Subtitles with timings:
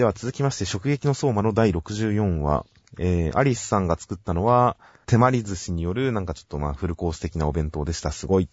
[0.00, 2.64] では続きまして、食撃の相馬の第64話。
[2.98, 8.10] えー、アリスさんが作ったのは、手まり寿司による、なんかちょっとまあ、フルコース的なお弁当でした。
[8.10, 8.48] すごい、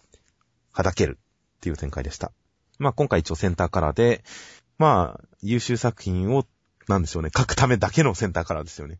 [0.72, 1.18] はだける
[1.56, 2.32] っていう展開でした。
[2.78, 4.22] まあ、今回一応センターカラーで、
[4.76, 6.44] まあ、優秀作品を、
[6.86, 8.98] なんでしょうね、書くためだけのセンターカラーですよね。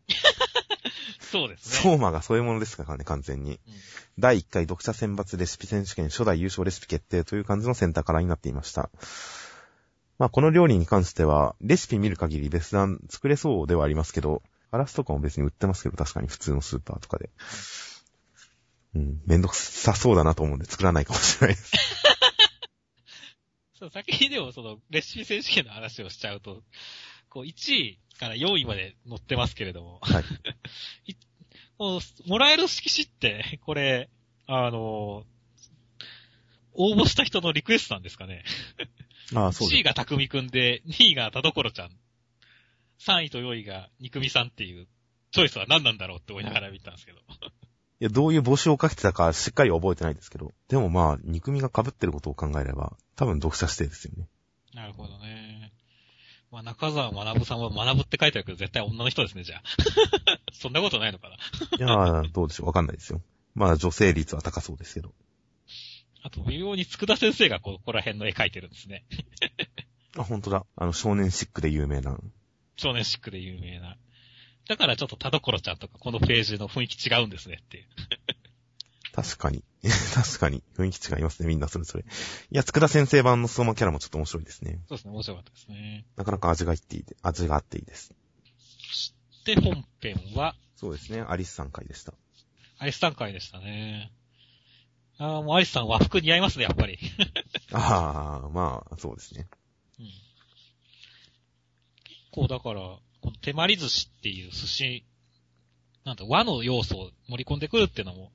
[1.21, 1.83] そうですね。
[1.83, 3.51] 相馬がそういうものですからね、完全に。
[3.51, 3.73] うん
[4.19, 8.89] 第1回読者選抜レシピ選手権初代優勝レシピ決定という感じのセンターカラーになっていました。
[10.19, 17.29] まあ、この料理に関しては、レシピ見る限り別段作れそうではありますけど、ガラスとかも別に売ってますけど、確かに普通のスーパーとかで。
[18.95, 21.71] うん、めんどくさそうだなと思うんで作らないかもしれないです。
[23.79, 26.63] そう、先にでもその、レシピ選手権の話をしちゃうと、
[27.29, 30.23] こう、1位から4位まで載ってますけれども、はい。
[31.79, 34.09] もうもらえる色紙って、これ、
[34.47, 35.23] あの、
[36.79, 38.43] 応募した人のリクエストなんですかね。
[39.35, 41.89] ああ、そう1で位が匠くんで、2位が田所ちゃん、
[42.99, 44.87] 3位と4位が肉みさんっていう、
[45.31, 47.19] チョイスは何なんだろうって思いながら見たんですけど。
[47.19, 50.53] いや、どういう募集をかけてたかしっかりは覚えてないですけど。
[50.69, 54.29] でもまあ、憎みが被ってることを考えれば、多分読者指定ですよね。
[54.73, 55.73] なるほどね。
[56.49, 59.61] まあ、中沢学さんは学ぶって書いてあるけど、絶対女の人ですね、じゃあ。
[60.53, 61.35] そんなことないのかな。
[61.35, 63.21] いやー、どうでしょうわかんないですよ。
[63.53, 65.13] まあ、女性率は高そうですけど。
[66.21, 69.05] あと、微妙に佃先生がここら辺の絵描いてるんですね。
[70.17, 70.65] あ、本当だ。
[70.75, 72.17] あの、少年シックで有名な。
[72.75, 73.97] 少年シックで有名な。
[74.67, 77.85] だからちょっと田所ちゃんとかこのページの雰囲気違うんですねっていう。
[79.13, 79.63] 確かに。
[80.13, 80.63] 確かに。
[80.77, 82.03] 雰囲気違いますね、みんなそれぞれ。
[82.03, 82.05] い
[82.51, 84.79] や、佃先生版の相馬キャラもちょっと面白いですね。
[84.87, 86.05] そうですね、面白かったですね。
[86.15, 88.13] なかなか味がいっていいで、味があっていいです。
[89.45, 92.13] で、本編は、そうですね、アリスさん回でした。
[92.77, 94.11] アリスさん会でしたね。
[95.19, 96.97] ああ、もうアリスさん和服似合いますね、やっぱり。
[97.73, 99.47] ああ、まあ、そうですね。
[99.99, 100.05] うん。
[100.05, 100.15] 結
[102.31, 105.05] 構だから、この手まり寿司っていう寿司、
[106.05, 108.31] なんだ、和の要素を盛り込んでくるっていうのも、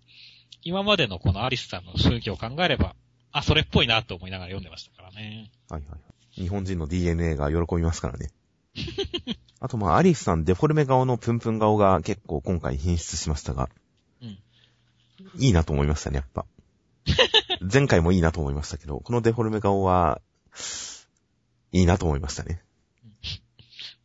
[0.63, 2.95] 今までのこのアリスさんの周期を考えれば、
[3.33, 5.51] あ、それっぽいなと思いながら読んでましたからね。
[5.71, 6.41] はいはいはい。
[6.41, 8.31] 日本人の DNA が喜びますからね。
[9.61, 13.71] あとまあ、アリスさんデフォルメ顔のプンプン顔が結構今回品質しましたが、
[14.21, 14.39] うん。
[15.39, 16.45] いいなと思いましたね、やっぱ。
[17.73, 20.21] 前回もいいなと思いましたけど、このデフォルメ顔は、
[21.73, 22.63] いいなと思いましたね。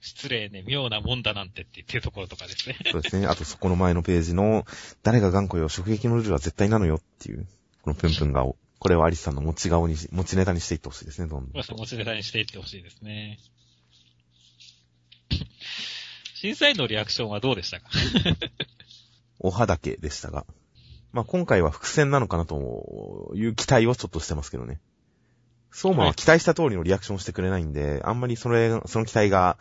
[0.01, 2.77] 失礼ね、妙なもんだなんてって言ってるところとかですね。
[2.91, 3.27] そうですね。
[3.27, 4.65] あとそこの前のページの、
[5.03, 7.47] 誰が頑固よ、食撃のルールは絶対なのよっていう、
[7.83, 8.57] このプンプン顔。
[8.79, 11.63] これをアリスさんの持ち顔にし、持ちネタにしていってほしいですね、どんどん。
[11.63, 13.39] 持ちネタにしていってほしいですね。
[16.35, 17.89] 審査員のリアクションはどうでしたか？
[19.39, 20.45] おはだけでしたが。
[21.11, 24.79] まあ、今回は伏線なのかなという期待をちょっとしてますけどね。
[25.71, 29.57] 相馬は期待した通りのリアクションしてくれないんで、あんまりそれ、その期待が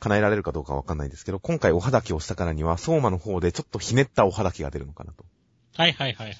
[0.00, 5.24] 叶えられるかどうかわかんないですけど、今回おはだけをしたからには、相馬の方でちょっとひねったおはだけが出るのかなと。
[5.76, 6.36] はいはいはいはい。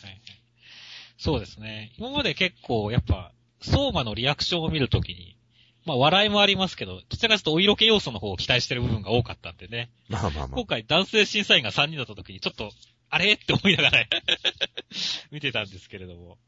[1.18, 1.92] そうですね。
[1.98, 5.36] 今まで結構、やっぱ、相馬のリアクションを見るときに、
[5.84, 9.90] まあ笑いもありますけど、どちらかというとお色気要素の方を期待してる部分が多かったんでね。
[10.08, 10.64] まあまあまあ今。
[10.64, 12.70] 回男性審査員が3人だったときに、ちょっと、
[13.10, 13.32] あれ？
[13.34, 14.06] って思いながら
[15.30, 16.38] 見てたんですけれども。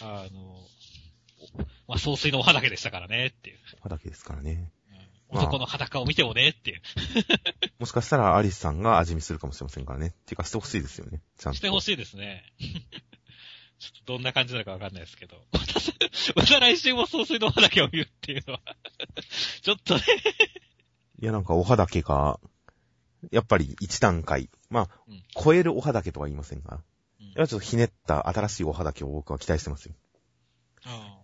[0.00, 0.68] あの、
[1.86, 3.58] まあ、総帥のお肌だけでしたからねっていう。
[3.80, 4.52] おはだけですからね。
[4.52, 4.72] うん
[5.34, 6.82] 男の裸を見てもねっていう。
[7.80, 10.08] もしかしたらアリスさんが味見するかもしれませんからね。
[10.08, 11.22] っていうかしてほしいですよね。
[11.38, 11.56] ちゃんと。
[11.56, 12.44] してほしいですね。
[13.78, 15.42] ちょっとどんな感じなのかわかんないですけど。
[15.52, 15.80] また、
[16.36, 18.60] また来週も総帥のお肌だけを見るっていうのは、
[19.62, 20.02] ちょっとね、
[21.20, 22.38] いや、なんかおはだけが、
[23.30, 24.50] やっぱり一段階。
[24.70, 26.80] まあ、うん超えるおはだけとは言いませんが。
[27.20, 29.94] うんいや、ちょっとひねった新しいおはだけを僕は期待してますよ。
[30.84, 31.18] あ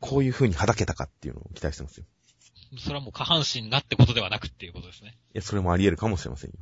[0.00, 2.06] こういう風にはだけたかっていうのを期待してますよ。
[2.76, 5.16] あそれはもう下半身がってことではなくっていうことですね。
[5.34, 6.56] いや、それもあり得るかもしれませんよ。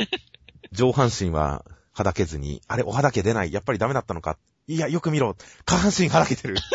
[0.72, 3.52] 上半身ははだけずに、あれ、おはだけ出ない。
[3.52, 4.38] やっぱりダメだったのか。
[4.66, 5.36] いや、よく見ろ。
[5.66, 6.56] 下半身はだけてる。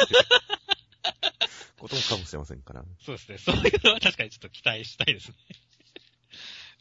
[1.79, 2.83] こともかもしれませんから。
[3.03, 3.37] そうですね。
[3.37, 5.35] そういうのは確かにちょっと期待したいですね。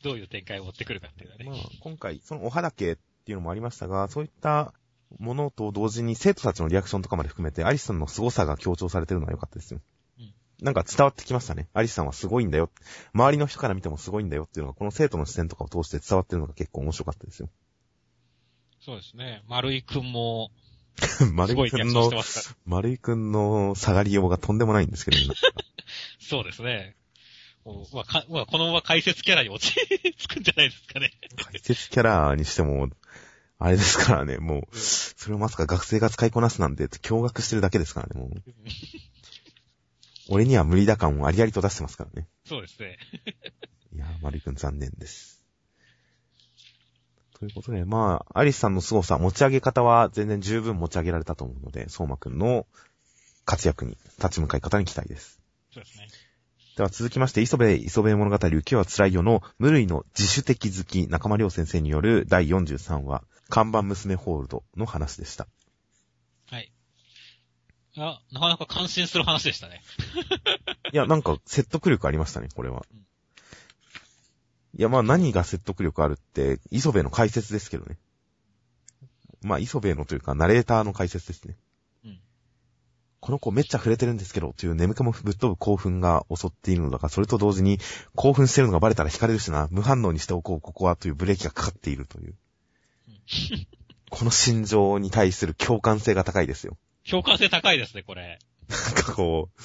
[0.02, 1.44] どういう展開を持ってくるかっていうのはね。
[1.50, 4.75] まあ、今回、そのおはだけっていうのもありましたが、そういった
[5.19, 9.81] ものと同時に生徒たちのリアクションとかまで含めて、アリスさんの凄さが強調されてるのは良かったですよ。
[10.19, 11.69] うんなんか伝わってきましたね。
[11.75, 12.70] アリスさんはすごいんだよ。
[13.12, 17.50] 周りの人から見てもすごいんだよっていうのが、この生徒の視点とかを通して伝わってるのが結構面白かったですよ。
[18.81, 19.42] そうですね。
[19.49, 20.50] 丸井くんも、
[21.32, 22.10] 丸井くんの。
[22.64, 25.34] 丸井くんの下がりようがとんでもないんですけど、今
[26.20, 26.96] そうですね。
[27.92, 29.74] まあ、かまあ、このまま解説キャラに落ち
[30.16, 31.10] 着くんじゃないですかね。
[31.36, 32.88] 解説キャラにしても、
[33.58, 38.42] あれですからね、もう、それをまさか学生が使いこなすなんて、驚愕してるだけですからね、もう。
[40.28, 42.28] 俺には無理だ感をありありと出してますからね。
[42.44, 42.98] そうですね。
[43.94, 45.42] いやー、丸井くん残念です。
[47.38, 52.66] ということで、まあ、アリスさんの凄さ、持ち上げ方は全然十分持ち上げられたと思うので、相馬くんの
[53.44, 55.40] 活躍に、立ち向かい方に期待です。
[55.72, 56.08] そうですね。
[56.76, 65.49] では続きまして、磯部磯部物語、浮世は辛いよの無類の自主的好き、中間良先生による第43話、看板娘ホールドの話でした。
[66.50, 66.70] はい。
[67.94, 69.82] いや、なかなか感心する話でしたね。
[70.93, 72.99] いや、なんか説得力ありましたね、これはうん。
[72.99, 77.96] いや、まあ何が説得力あるって、磯部の解説ですけどね。
[79.40, 81.56] まあ、磯部のというか、ナレーターの解説ですね。
[83.26, 83.31] うん。
[83.31, 87.78] この子めっちゃ触れてるんですけど、という眠気もぶっ飛ぶ興奮が襲っているのだが、それと同時に、
[88.14, 92.34] 興奮してるのがバレたら惹かれるしな、 無反応にしておこう、ここは、というブレーキがかかっているという。
[94.11, 96.78] この心情に対する共感性が高いですよ。
[97.02, 98.38] 評価性高いですね、これ。
[98.69, 99.61] なんかこう、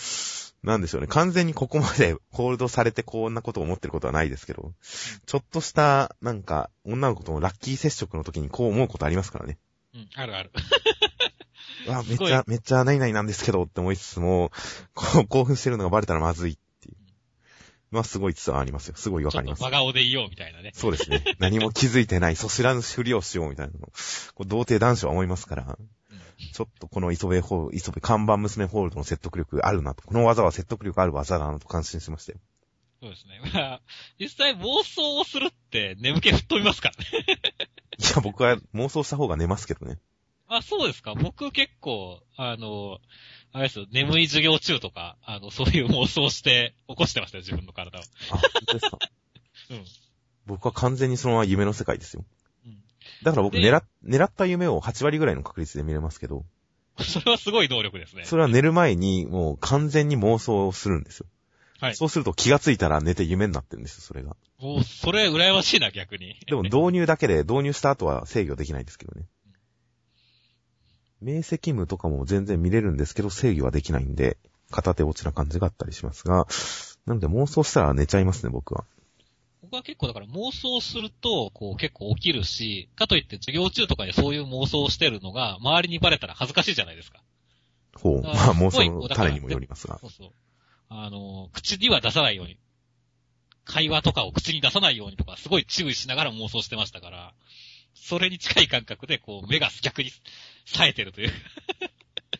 [0.65, 1.07] なんでしょうね。
[1.07, 4.73] 完全にここまでホールドされてこんなことを思ってることはないですけど、
[5.25, 9.57] ちょっとした、なんか、女の子とのラッキー接触の時にこう思うことありますからね。
[9.93, 10.51] うん、あるある。
[11.87, 14.51] うわ、めっちゃ、めっちゃ何々なんですけどって思いつつも、
[14.93, 16.97] こう、興奮してるのがバレたらまずいっていう。
[17.91, 18.95] まあ、すごい伝わりますよ。
[18.97, 19.61] すごいわかります。
[19.61, 20.71] 真顔でいようみたいなね。
[20.73, 21.23] そうですね。
[21.39, 23.91] 何も気づいてない、そ知らぬふりをしようみたいなのを、
[24.33, 25.89] こう童貞男子は思いますから、うん
[26.53, 30.03] ちょっとこの磯部ホール、磯部看板娘ホールドの説得力あるなと。
[30.03, 32.39] この技は説得力ある技だなと感心しましたよ。
[33.01, 33.41] そうですね。
[33.53, 33.81] まあ、
[34.19, 37.25] 実際妄想をするって眠気吹っ飛びますからね。
[37.97, 39.99] いや、僕は妄想した方が寝ますけどね。
[40.53, 41.15] あ、そうですか？
[41.15, 42.99] 僕結構、あの、
[43.53, 48.01] あれですよ、眠い授業中とか、あの、そういう妄想して起こしてましたよ、自分の体を。
[48.31, 48.97] あ、本当ですか？
[49.71, 49.85] うん。
[50.45, 52.25] 僕は完全にそのまま夢の世界ですよ。
[52.65, 52.81] うん。
[53.23, 56.45] だから僕で狙っ、狙った夢を8割ぐらいの確率で見れますけど、
[56.99, 58.25] それはすごい能力ですね。
[58.25, 61.27] それは寝る前にもう完全に妄想をするんですよ。
[61.79, 61.95] はい。
[61.95, 64.35] そうすると気がついたら寝て夢になってるんですよ、それが。
[64.59, 66.35] もう、それ羨ましいな、逆に。
[66.45, 69.25] でも 導入だけで、導入した後は制御できないですけどね。
[71.21, 74.37] 明晰夢とかも全然見れるんですけど、制御はできないんで、
[74.71, 76.47] 片手落ちな感じがあったりしますが、
[77.05, 78.85] なので妄想したら寝ちゃいますね、僕は。
[79.61, 87.21] 僕は結構だから妄想すると、こう結構起きるし、かといって授業中とかでそういう妄想をしてるのが、周りにバレたら恥ずかしいじゃないですか。
[87.93, 88.21] ほう。
[88.21, 89.99] まあ妄想の種にもよりますが。
[89.99, 90.31] そうそう。
[90.89, 92.57] あの、口には出さないように。
[93.63, 97.33] 会話とかを口に出さないようにとか、すごい注意しながら妄想してましたから、
[97.93, 100.11] それに近い感覚で、こう、目が逆に
[100.65, 101.31] 冴えてるという。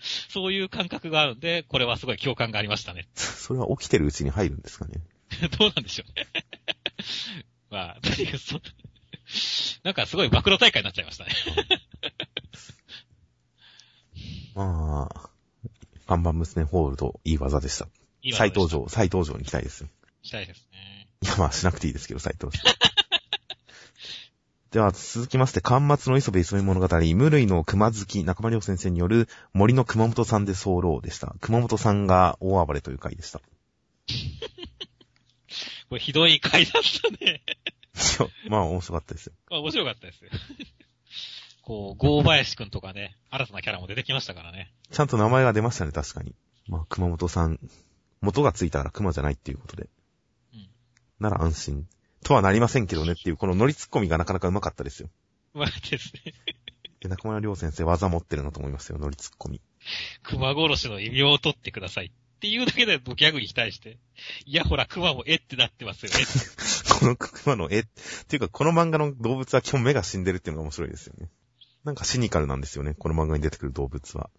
[0.30, 3.08] そういう感覚があるんで、これはすごい共感がありましたね。
[3.16, 5.02] それは起きてるうちに入るんですかね。
[5.60, 6.28] どうなんでしょうね。
[7.70, 8.60] まあ、とにかくそ、
[9.84, 11.32] なんかすごい暴露大会になっちゃいましたね。
[14.54, 15.30] まあ、
[16.08, 17.88] 看板娘ホールド、いい技でした。
[18.22, 19.90] いいわ再登場、再登場に期待ですよ。
[20.22, 21.08] したいですね。
[21.22, 22.62] いや、まあ、しなくていいですけど、再登場。
[24.72, 31.36] では、続きまして、巻末の磯部磯部物語、無類の熊好き、中間良先生による森の熊本さんで候でした。
[31.42, 33.42] 熊本さんが大暴れという回でした。
[35.90, 37.42] これひどい回だったね。
[38.48, 39.34] まあ、面白かったですよ。
[39.52, 40.32] まあ面白かったですよ。
[41.64, 44.72] こう、ゴーバヤシ君とかね、新たなキャラも出てきましたからね。
[44.90, 46.34] ちゃんと名前が出ましたね、確かに。
[46.70, 47.60] まあ、熊本さん、
[48.22, 49.90] 元がついたから熊じゃないっていうことで。
[50.54, 50.70] うん。
[51.20, 51.86] なら安心。
[52.24, 55.10] とはなりませんけどねっていう、このノリツッコミがなかなかうまかったですよ。
[55.54, 56.34] まあですね。
[57.02, 59.62] で、中村良先生技持ってるなと思いますよ、ノリツッコミ。
[60.24, 62.08] 熊殺しの異名を取ってください。
[62.08, 63.98] っていうだけでギャグに対して、
[64.46, 66.18] いやほら、熊もえってなってますよね。
[67.00, 67.84] この熊の絵、っ
[68.28, 71.30] ていうかこの漫画の動物は基本目が死んでるっていうのが面白いですよね。
[71.84, 74.30] なんかシニカルなんですよね、この漫画に出てくる動物は。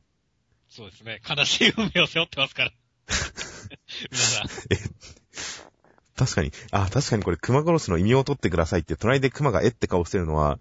[0.68, 1.20] そうですね。
[1.28, 2.72] 悲しい運命を背負ってますから。
[4.10, 4.48] 皆さん。
[6.16, 10.58] 確かに、あ、確かにこれ熊殺しの意味を取ってくださいって、隣で熊がえって顔してるのは、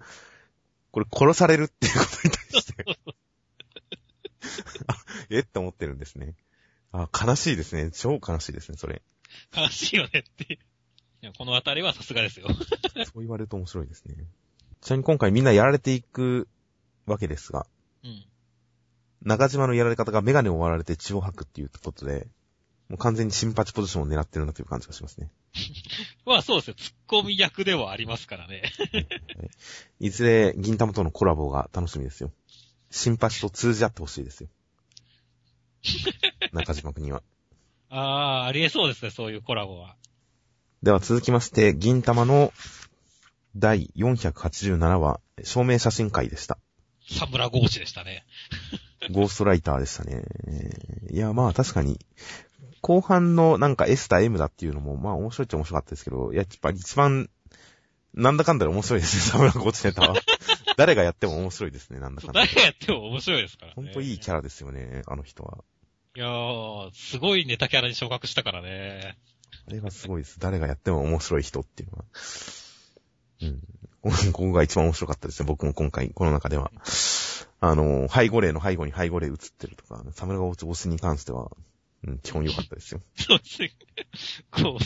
[0.91, 2.86] これ殺されるっていうことに対して、
[4.88, 4.96] あ、
[5.29, 6.36] えって思ってるんですね。
[6.91, 7.91] あ、悲しいですね。
[7.91, 9.01] 超悲しいですね、それ。
[9.55, 10.60] 悲しいよねって。
[11.24, 12.48] いやこのあたりはさすがですよ。
[13.05, 14.15] そう言われると面白いですね。
[14.81, 16.48] ちなみに今回みんなやられていく
[17.05, 17.67] わけですが、
[18.03, 18.25] うん。
[19.22, 22.27] 中島のやられ方がメガネを割られて血を吐くっていうことで、
[22.92, 25.32] もう完全に新八ポジションを狙ってるなという感じがしますね。
[26.28, 26.74] まあそうですよ。
[26.74, 28.64] ツッコミ役ではありますからね。
[30.02, 32.34] いずれ銀玉とのコラボが楽しみですよ。
[32.90, 34.50] 新八と通じ合ってほしいですよ。
[36.52, 37.24] 中島くんには。
[37.88, 39.96] ああ、ありえそうですね、そういうコラボは。
[40.84, 42.52] では続きまして、銀玉の
[43.56, 46.58] 第487話、証明写真会でした。
[47.10, 48.26] サムラゴーチでしたね。
[49.12, 50.24] ゴーストライターでしたね。
[51.10, 51.98] いや、まあ確かに、
[52.82, 57.30] 後半のなんか S だ M だっていうのも、まあ面白いっちゃ面白かったですけど、やっぱり一番、
[58.14, 60.16] なんだかんだで面白いですね、サムラゴチネタは。
[60.78, 62.42] 誰がやっても面白いですね、なんだかんだ。
[62.42, 63.74] 誰がやっても面白いですからね。
[63.76, 65.64] ほんといいキャラですよね、あの人は。
[66.16, 69.18] いやー、すごいネタキャラに昇格したからね。
[69.68, 70.40] あれがすごいです。
[70.40, 72.06] 誰がやっても面白い人っていうのは。
[73.42, 73.62] うん。
[74.34, 76.72] ここが一番面白かったですね、僕も今回、この中では。
[77.60, 81.52] あの、背後霊の背後に背後霊映ってるとか、サムラゴチボスに関しては、
[82.03, 83.01] うん、基本良かったですよ。
[83.15, 83.72] そうですね。
[84.50, 84.84] こう。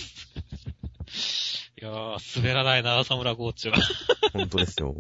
[1.82, 3.78] いやー、滑らないな、サムラゴーチは。
[4.34, 4.94] 本当ですよ。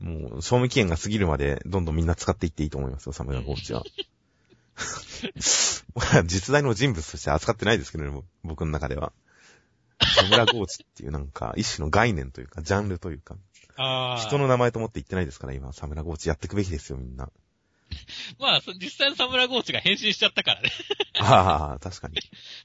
[0.00, 3.82] もう、賞味期限が過ぎるまで、どんどんみんな使っていっていいと思いますよ、サムラゴーチは。
[6.26, 9.12] 実在の人物として扱ってないですけどね、僕の中では。
[10.14, 13.36] サムラゴーチっていうなんか、一種の概念というか、ジャンルというか。
[14.18, 17.30] 人の名前と思って言ってないですから、今、サムラゴーチやっていくべきですよ、みんな。
[18.38, 20.70] まあ、そ実際のサムラゴーチが変身しちゃったからね。
[21.18, 22.16] ああ、確かに。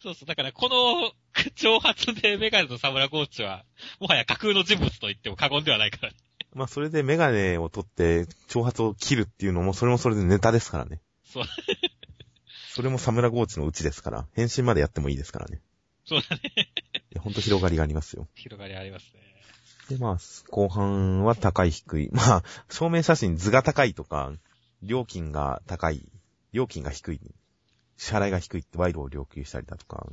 [0.01, 0.25] そうそう。
[0.25, 1.13] だから、この、
[1.55, 3.65] 挑発でメガネとサムラゴーチは、
[3.99, 6.17] もはや架空の人物と言っても過言ではないからね。
[6.53, 10.99] まあ、それでメガネを取って、挑発を切るっていうのも、それもそれでネタですからね。
[11.23, 11.45] そう。
[12.73, 15.61] それもサムラゴーチのうちですから、変身までやってもいいですからね。
[16.05, 16.41] そうだね。
[17.11, 18.27] いや、ほんと広がりがありますよ。
[18.35, 19.31] 広がりありますね。
[19.89, 20.17] で、まあ、
[20.49, 22.09] 後半は高い低い。
[22.11, 24.31] まあ、証明写真図が高いとか、
[24.83, 26.03] 料金が高い、
[26.53, 27.21] 料金が低い、
[27.97, 30.07] 支払いが低いって賄賂を要求したりだとか、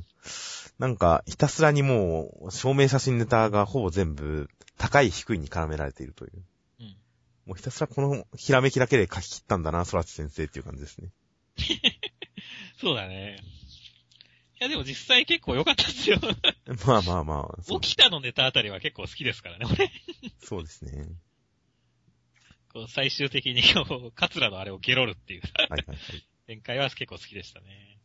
[0.77, 6.31] なんか、ひたすらにもう、証明写真ネタがほぼ全部、高い低いに絡められているという。
[6.79, 6.85] うん。
[7.47, 11.09] もうひたすらこのひらめきだけで書き切ったんだな、空知先生っていう感じですね。
[12.79, 13.39] そうだね。
[14.61, 16.19] いや、でも実際結構良かったですよ。
[16.85, 19.91] まあまあまあ、起きたのネタあたりは結構好きですからね、俺。
[20.43, 21.07] そうですね。
[22.73, 25.97] こう最終的に、こう、カツラのあれをゲロるっていうはいはいはい。
[26.47, 27.97] 展開は結構好きでしたね。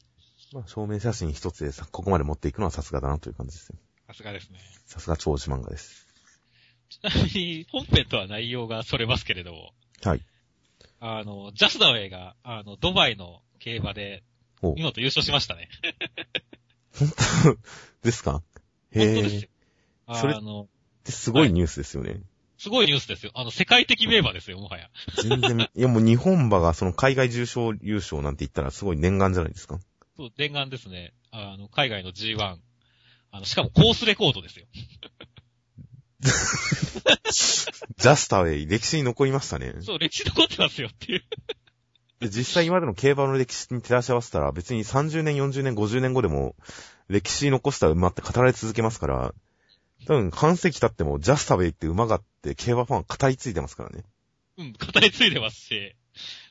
[0.52, 3.78] まあ、証明写真一つでさ、ここまで持っていくのはさすがだなという感じですよ。
[4.06, 4.58] さすがですね。
[4.86, 6.06] さすが長寿漫画です。
[6.90, 10.20] ちなみに、本編とは内容がそれますけれども、はい。
[11.00, 14.22] あの、ジャスダウェイが、あの、ドバイの競馬で、
[14.62, 15.68] お見事優勝しましたね。
[16.96, 17.58] 本当
[18.02, 18.42] ですか？
[18.92, 19.14] へえ。
[19.14, 19.50] 本当ですよ。
[20.14, 20.66] それあの、っ
[21.04, 22.20] てすごいニュースですよね。
[22.58, 23.32] すごいニュースですよ。
[23.34, 24.88] あの、世界的名馬ですよ、もはや。
[25.22, 29.80] 全然、 いやもう日本馬がその海外重賞優勝なんて言ったらすごい念願じゃないですか。
[30.16, 31.14] そう、念願ですね。
[31.30, 32.56] あの、海外の G1。
[33.30, 34.66] あの、しかもコースレコードですよ。
[37.96, 39.74] ジャスタウェイ、歴史に残りましたね。
[39.80, 41.24] そう、歴史残ってますよっていう。
[42.20, 46.54] で実際今までの競馬の歴史に照らし合わせたら別に30年、40年、50年後でも
[47.08, 49.34] 歴史に残した馬って語られ続けますから、
[50.06, 54.04] 多分半世紀経ってもジャスタウェイって馬があって競馬ファン語り継いでますからね。
[54.56, 55.94] うん、語り継いでますし、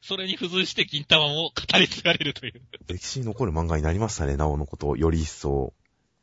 [0.01, 2.61] それに付随して銀玉も語り継がれるという。
[2.87, 5.73] 歴史に残る漫画になりましたね、なおのことをより一層。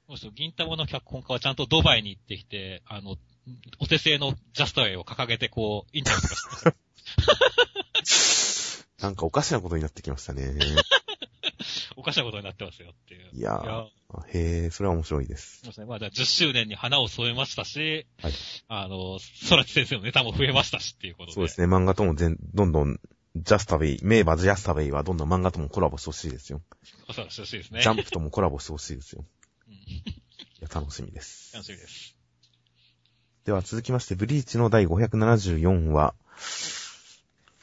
[0.08, 3.16] そうそう、銀玉の脚本家はちゃんとドバイに行ってきて、あの、
[3.78, 8.87] お手製のジャストウェイを掲げてこう、インタビューとかしてます。
[9.00, 10.52] なんかおかしなことになってきましたね。
[12.00, 13.28] おかしなことになってますよっていう。
[13.35, 13.87] いやや
[14.33, 15.59] へえ、それは面白いです。
[15.59, 15.87] そうですね。
[15.87, 18.33] まあ、じゃあ10周年に花を添えましたし、はい
[18.69, 19.19] あの、
[19.50, 21.33] 空知先生のネタも増えましたしっていうことで。
[21.35, 22.99] そうですね、漫画とも全、どんどん、
[23.37, 26.62] ジャスタウェイ、名馬ジャスタウェイはどんどん漫画ともコラボしてほしいですよ。
[27.07, 27.83] そうしてほしいですね。
[27.83, 29.25] ジャンプともコラボしてほしいですよ。
[29.69, 29.75] うん。
[29.75, 30.04] い
[30.61, 31.54] や、楽しみです。
[31.54, 32.16] 楽しみです。
[33.45, 36.14] では続きまして、ブリーチの第574話。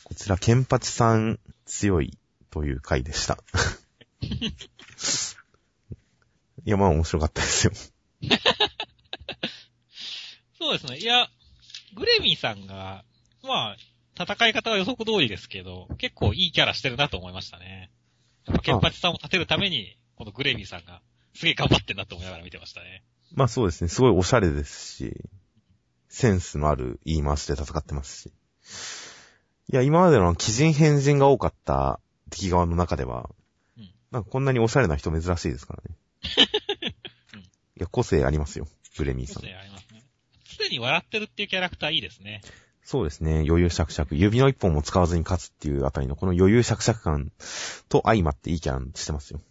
[0.04, 2.18] こちら、ケンパチさん強い
[2.50, 3.38] という回でした。
[6.66, 7.74] いや、まあ面白かったですよ。
[10.58, 10.98] そうですね。
[10.98, 11.30] いや、
[11.96, 13.06] グレミーさんが、
[13.44, 13.78] まあ、
[14.22, 17.92] 戦い方は予測通りですけど、結構いいキャラしてるなと思いましたね。
[18.46, 21.02] やっぱケンパチさんを立てるために、このグレミーさんが、
[21.36, 23.04] すげえ頑張ってんなと思いながら見てましたね。
[23.34, 25.14] まあそうですね、すごいおしゃれですし、
[26.10, 28.34] センスのある言い回しで戦ってますし。
[29.72, 33.37] いや、今までの鬼人変人が多かった敵側の中では、うん
[34.12, 35.96] なんかこんなにおしゃれな人珍しいですからね。
[37.34, 37.44] う んい
[37.78, 39.48] や、個性ありますよ、ブレミーさん個。
[39.48, 40.04] 性ありますね。
[40.58, 42.42] 常に笑ってるっていうキャラクターいいですね。
[42.84, 43.44] そうですね。
[43.48, 44.16] 余裕しゃくしゃく。
[44.16, 47.34] 指の一本も使わずに勝つっていうあたりのこの余裕しゃくしゃく感
[47.90, 49.42] と相まっていいキャラしてますよ。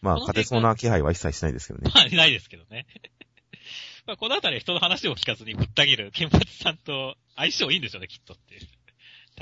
[0.00, 1.90] まあ、この勝てそうな気配は一切しないですけどね。
[1.94, 2.86] まあ、ないですけどね。
[4.06, 8.60] まあ、このあたりは人の話を聞かずにぶった切る、ケンパチさんと相性いいんでしょうね、きっとっていう。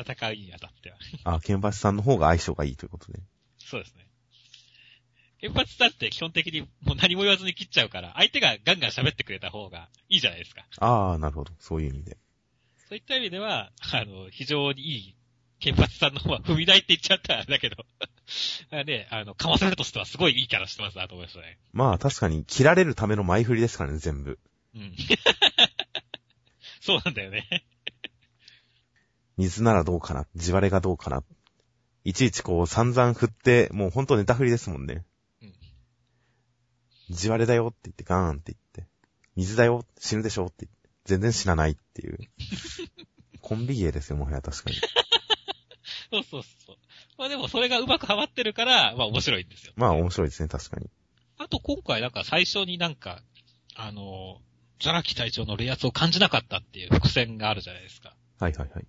[0.00, 0.96] 戦いにあたっては。
[1.24, 3.20] あ、ケンパチさんの方が相性がいいということで。
[3.58, 4.06] そうですね。
[5.40, 10.64] ケンパチさんって基本的にもう何も言わずに切っちゃうから、相手がガンガン喋ってくれた方がいいじゃないですか。
[10.78, 11.52] ああ、なるほど。
[11.58, 12.16] そういう意味で。
[12.88, 15.14] そういった意味では、あの、非常にいい
[15.60, 17.76] ケンパチさんの方は踏み台って言っちゃったらあれだけど。
[18.84, 21.58] ね、あの、かませるとしてはすごいいいキャラしてますなと思いましたね。
[21.72, 24.38] まあ確かに切られるための前振りですからね、全部。
[24.74, 24.94] うん。
[26.80, 27.64] そうなんだよね。
[29.38, 31.22] 水ならどうかな、地割れがどうかな？
[32.04, 35.04] いちいちこう散々振って、もうほんとネタ振りですもんね。
[35.42, 35.54] うん
[37.10, 38.90] 地割れだよって言ってガーンって言って。
[39.34, 40.90] 水だよ、死ぬでしょって言って。
[41.06, 42.18] 全然死なないっていう。
[43.40, 44.76] コンビ芸ですよ、もはや確かに。
[46.12, 46.76] そうそうそう。
[47.16, 49.72] まあでもそれがうまくハマってるから、まあ面白いんですよ。
[49.76, 50.90] まあ面白いですね、確かに。
[51.38, 53.22] あと今回なんか最初になんか、
[53.74, 54.42] あの、
[54.80, 58.14] ザラキ隊長の冷圧を感じなかったっていう伏線があるじゃないですか。
[58.38, 58.86] はいはいはい。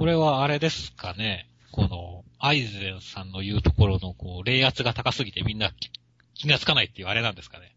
[0.00, 1.46] これはあれですかね。
[1.72, 5.90] この、アイゼンさんの言うところの、こう、冷圧が高すぎてみんな気
[6.32, 7.76] 気がつかないっていうあれなんですかね。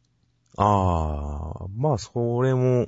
[0.55, 2.87] あー、まあそれも、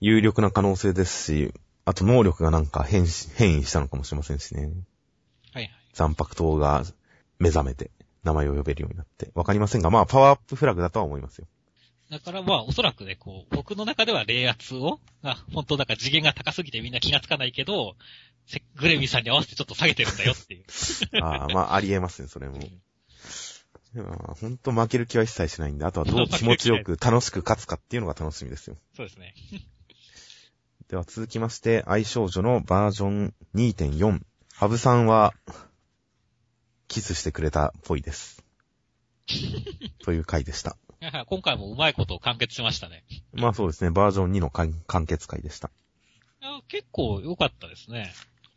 [0.00, 4.62] 有力な可能性ですし、あと能力がなんか変し変異したのかもしれませんしね。
[4.62, 4.72] はい
[5.54, 5.70] はい。
[5.92, 6.82] 残白糖が
[7.38, 7.92] 目覚めて、
[8.24, 9.30] 名前を呼べるようになって。
[9.36, 11.46] わかりませんが、まあパワーアップフラグだとは思いますよ。
[12.12, 17.96] だからまあ、おそらくね、こう、僕の中では冷圧を、あ、本当なんか次元が高すぎてみんな気がつかないけど、
[18.31, 18.31] せ
[18.76, 20.64] グレミさんに合わせてちょっと下げてるんだよっていう。
[21.22, 22.58] あー、まあありえますね、それも。
[24.40, 28.76] ほんと負ける気は一切しないんで、あとはどう気持ちよく楽しく勝つかっていうのが楽しみですよ。
[28.96, 29.34] そうですね。
[30.88, 34.20] では続きまして、愛少女のバージョン2.4。
[34.54, 35.34] ハブさんは、
[36.88, 38.44] キスしてくれたっぽいです。
[40.04, 40.76] という回でした。
[41.26, 43.04] 今回もうまいことを完結しましたね。
[43.32, 45.70] まあそうですね、バージョン2の完完結回でした。
[46.68, 48.12] 結構良かったですね。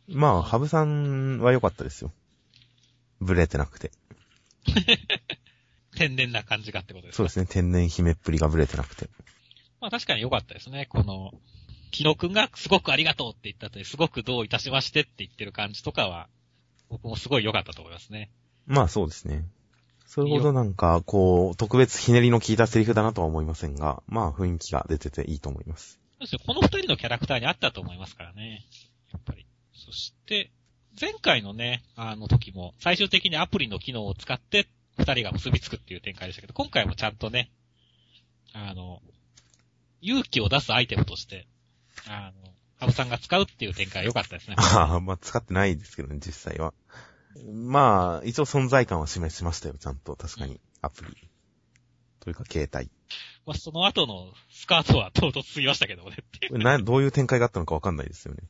[0.08, 2.12] まあ、ハブさんは良かったですよ。
[3.20, 3.90] ブレてなくて。
[5.96, 7.16] 天然な感じがってことですか？
[7.16, 9.08] そうですね、天然姫っぷりがブレてなくて。
[9.80, 10.86] まあ確かに良かったですね。
[10.86, 11.32] この、
[11.90, 16.28] キノ君がすごくありがとうって言った後に、すごくどういたしましてって言ってる感じとかは、
[16.88, 18.30] 僕もすごい良かったと思いますね。
[18.66, 19.44] まあそうですね。
[20.06, 25.98] それほどなんか、こう、特別ひねりの効いたセリフだなとは思いませんが、まあ雰囲気が出てていいと思います。
[26.12, 26.40] そうですよ。
[26.46, 28.64] この二人のキャラクターにあったと思いますからね。
[29.12, 29.46] やっぱり。
[29.84, 30.50] そして、
[30.98, 34.66] 前回のね、あの時も、最終的にアプリの機能を使って、
[34.98, 37.50] 二人が結びつくっていう展開でしたけど、今回もちゃんとね、
[38.54, 39.02] あの、
[40.00, 41.46] 勇気を出すアイテムとして、
[42.08, 44.56] あの、ハブさんが使うっていう展開は良かったですね。
[44.58, 46.72] ああ、まあ使ってないですけどね、実際は。
[47.52, 50.16] まあ、一応存在感は示しましたよ、ちゃんと。
[50.16, 50.60] 確かに。
[50.80, 51.28] アプリ。
[52.20, 52.90] というか、携帯。
[53.44, 56.52] まあ、その後のスカートは唐突すぎましたけどもねっていう。
[56.52, 58.42] これな、どういう展開があったのかわかんないですよね。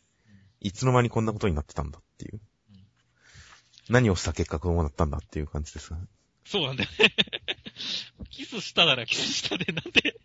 [0.60, 2.40] いつの間にこんなことになってたんだっていう
[2.70, 2.76] うん。
[3.88, 5.98] 何をした結果こうなったんだっていう感じですが。
[6.44, 7.14] そうなんだよね。
[8.30, 10.18] キスしたならキスしたでなんで、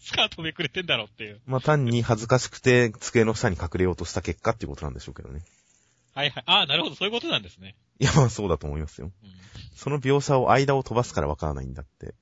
[0.00, 1.40] スカートめくれてんだろうっていう。
[1.46, 5.42] まあ単に恥ずかしくて机の下に隠れようとした結果っていうことなんでしょうけどね。
[6.14, 6.42] はいはい。
[6.46, 7.76] ああ、なるほど、そういうことなんですね。
[7.98, 9.12] いや、まあそうだと思いますよ。
[9.22, 9.30] うん。
[9.76, 12.14] その描写を間を飛ばすからわからないんだって。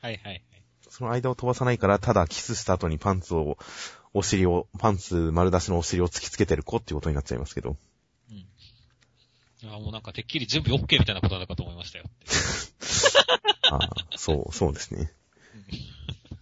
[0.00, 0.42] はいはいはい。
[0.88, 3.58] その間を飛ばさないから、ただキスした後にパンツを、
[4.12, 7.76] お尻を、パンツ丸出しのお尻を突きつけてる子っていうことになっちゃいますけど。
[8.30, 8.34] う
[9.66, 9.70] ん。
[9.70, 12.04] ああ、もうなんかてっきり準備 OK みたいなことなのかと思いましたよ。
[13.70, 15.12] ああ、そう、そうですね。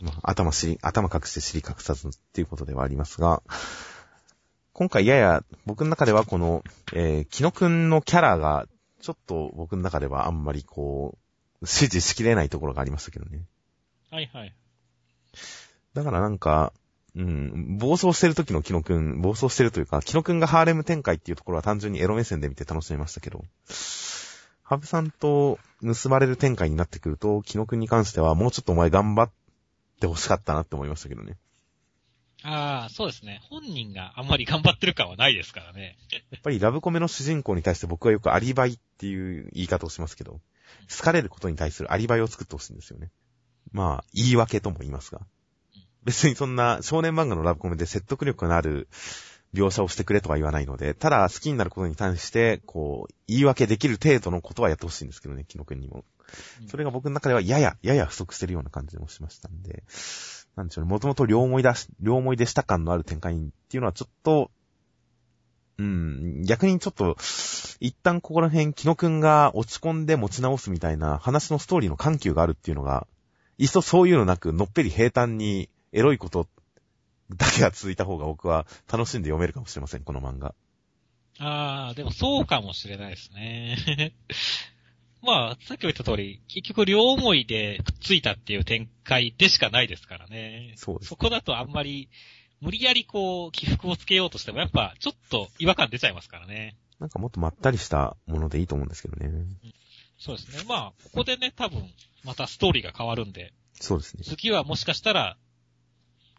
[0.00, 3.42] まあ、頭尻、頭隠して尻隠さずっていうことではありますが、
[4.72, 6.62] 今回やや僕の中ではこの、
[6.94, 8.66] えー、キノくんのキャラが、
[9.00, 11.18] ちょっと僕の中ではあんまりこ
[11.60, 13.44] う、支持しきれないところがありましたけどね。
[14.10, 14.54] はいはい。
[15.94, 16.72] だからなんか、
[17.16, 23.44] うん、暴走してる時のキノくん、暴走してるというか、キノくんがハーレム展開っていうところは単純にエロ目線で見て楽しめましたけど、
[24.62, 29.30] ハブさんと結ばれる展開になってくると、キノくんに関してはもうちょっとお前頑張っ
[30.00, 31.36] て欲しかったなって思いましたけどね。
[32.44, 33.40] ああ、そうですね。
[33.48, 35.96] 本人があんまり頑張ってる感はないですからね。
[36.12, 40.40] やっぱりラブコメの主人公に対して僕はよくアリバイっていう言い方をしますけど、
[40.94, 43.10] 好かれることに対するアリバイを作ってほしいんですよね。
[43.72, 45.20] まあ、言い訳とも言いますが。
[46.04, 48.88] 別にそんな少年漫画のラブコメで説得力のある
[49.54, 56.04] 描写をしてくれとは言わないので、ただ好きになることに対して、こう、言い訳できる程度のことはやってほしいんですけどね、キノ君にも。
[56.68, 59.84] それが僕の中ではやや、やや不足してるような感じもしましたんで、
[60.56, 64.50] なんでしょうね、もともと両思いだし、両思いでした感のある展開っていうのはちょっと、
[65.78, 67.16] うん、逆にちょっと、
[67.80, 73.06] 一旦ここら辺、キノ君が落ち込んで持ち直すみたいな話のストーリーの緩急があるっていうのが、
[73.56, 76.48] いっそそういうのなく、のっぺり平坦にエロいこと
[77.30, 80.54] だけが続いた方が僕は楽しんで読めるかもしれません、この漫画。
[81.38, 84.14] ああ、でもそうかもしれないですね。
[85.22, 90.74] まあ、さっきも言った通り、結局両思いでくっついたっていう展開でしかないですからね。
[90.76, 92.08] そうですそこだとあんまり
[92.60, 96.76] 無理やりこう、起伏をつけようとしても、やっぱ、ちょっと違和感出ちゃいますからね。
[96.98, 99.30] なんかもっとまったりしたものでいいと思うんですけどね。
[100.18, 100.64] そうですね。
[100.68, 101.88] まあ、ここでね、多分、
[102.24, 104.24] またストーリーが変わるんで、そうですね。
[104.24, 105.36] 次はもしかしたら、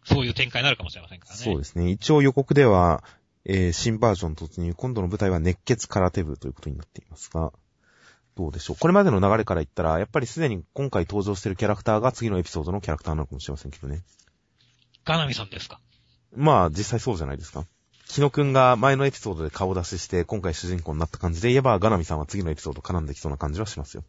[0.10, 1.38] そういう展開になるかもしれませんからね。
[1.38, 1.90] そうですね。
[1.92, 3.04] 一応予告では、
[3.46, 7.54] えー、新バージョン突入、今度の舞台は熱血空手部ということになっていますが、
[8.36, 8.78] どうでしょう。
[8.80, 14.04] これまでの流れから言ったら、やっぱりすでに今回登場しているキャラクターが次のエピソードのキャラクターなのかもしれませんけどね。
[15.06, 15.80] ガナミさんですか？
[16.36, 17.66] まあ、実際そうじゃないですか。
[18.08, 24.04] キノくんが前のエピソードで顔出しして、今回主人公になった感じで言えば、ガナミさんは次のエピソード絡んできそうな感じはしますよ。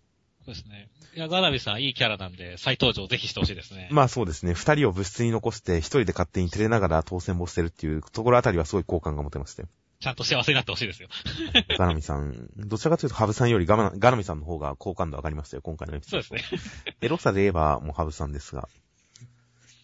[0.45, 0.89] そうですね。
[1.15, 3.89] いや、ガナミさんいいキャラなんで、再登場ぜひしてほしいですね。
[3.91, 4.55] まあそうですね。
[4.55, 9.69] 二人を物質に残して、一人で勝手に照れながら当選もしてるっていうところあたりはすごい好感が持てましたよ。
[10.01, 11.09] ちゃんと幸せになってほしいですよ。
[11.77, 16.23] ガナミさん、どちらかというとハブさんよりガナミさんの方が好感度上がりましたよ、今回のエピソード。
[16.23, 16.95] そうですね。
[17.03, 18.69] エロさで言えば、もうハブさんですが。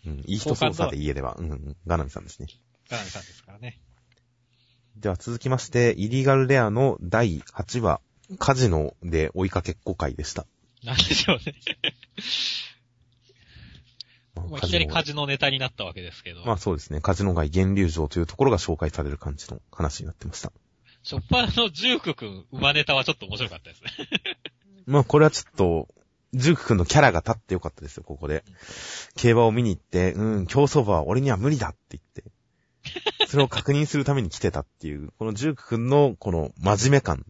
[0.07, 2.47] うん、いい人操作で言えれば、うん、うんガナミさんですね。
[2.89, 3.81] ガナミさんですからね。
[4.97, 8.01] では続きまして、イリーガルレアの第8話、
[8.39, 10.47] カジノで追いかけっこ会でした。
[10.85, 11.55] なんでしょうね。
[14.35, 16.45] まあまあ、いきなりカジノネタになったわけですけど。
[16.45, 17.01] まあそうですね。
[17.01, 20.53] カジノ街源流城というところが紹介される感じの話になってました。
[21.03, 23.91] ショッパーのジューク君、馬ネタはちょっと面白かったですね。
[24.87, 25.89] まあこれはちょっと、
[26.35, 28.45] ジューク君のキャラが立ってよかったですよ、ここで。
[29.17, 32.25] 競馬を見に行って、うん、競走馬は俺には無理だって言って。
[33.27, 37.25] それを確認するために来てたっていう、このジューク君のこの真面目感。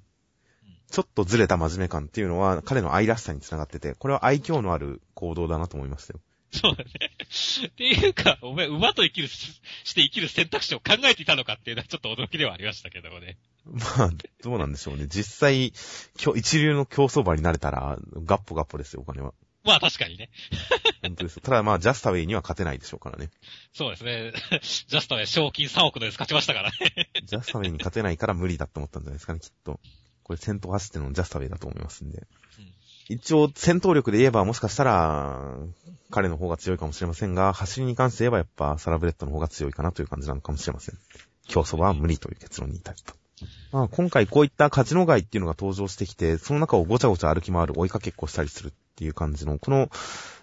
[0.90, 6.20] ちょっとずれた真面目感っていうのは彼の愛らしさにつながってて、これは愛嬌のある行動だなと思いましたよ。
[6.52, 6.90] そうだね。
[7.66, 13.36] っていうか、お前、馬と生きるし、して生きる選択肢を考えていたのかっていうのはちょっと驚きではありましたけどもね。
[13.64, 14.10] まあ、
[14.42, 15.06] どうなんでしょうね。
[15.08, 15.72] 実際、
[16.36, 19.34] 一流の競走馬になれたら、ガッポガッポですよ、お金は。
[19.64, 20.30] まあ確かにね。
[21.02, 21.40] 本当です。
[21.40, 23.30] ただまあ、ジャスタウェイには勝てないでしょうからね。
[23.72, 24.32] そうですね。
[24.86, 27.10] ジャストで賞金3億のやつ勝ちましたからね。
[27.24, 29.80] ジャスタウェイに勝てないから無理だって思ったんじゃないですかね、きっと。
[30.26, 32.26] これ先頭走ってるのジャスタウェイだと思いますんで。
[33.08, 35.54] 一応、戦闘力で言えばもしかしたら、
[36.10, 40.98] 彼の方が強いかもしれませんが、走りに関して言えばやっぱサラブレッドの方が強いかなという感じなのかもしれません。
[41.46, 43.14] 競争は無理という結論に至った。
[43.70, 49.88] まあ、今回こういったカジノ街っていうのが登場してきて、その中をごちゃごちゃ歩き回る追いかけっこしたりするっていう感じの、この、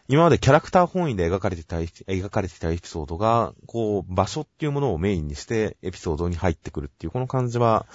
[0.08, 7.86] 今までキャラクター本位で描かれていた、描かれていたエピソードが、こう、場所っていうものをメインにしてエピソードに入ってくるっていう、この感じは、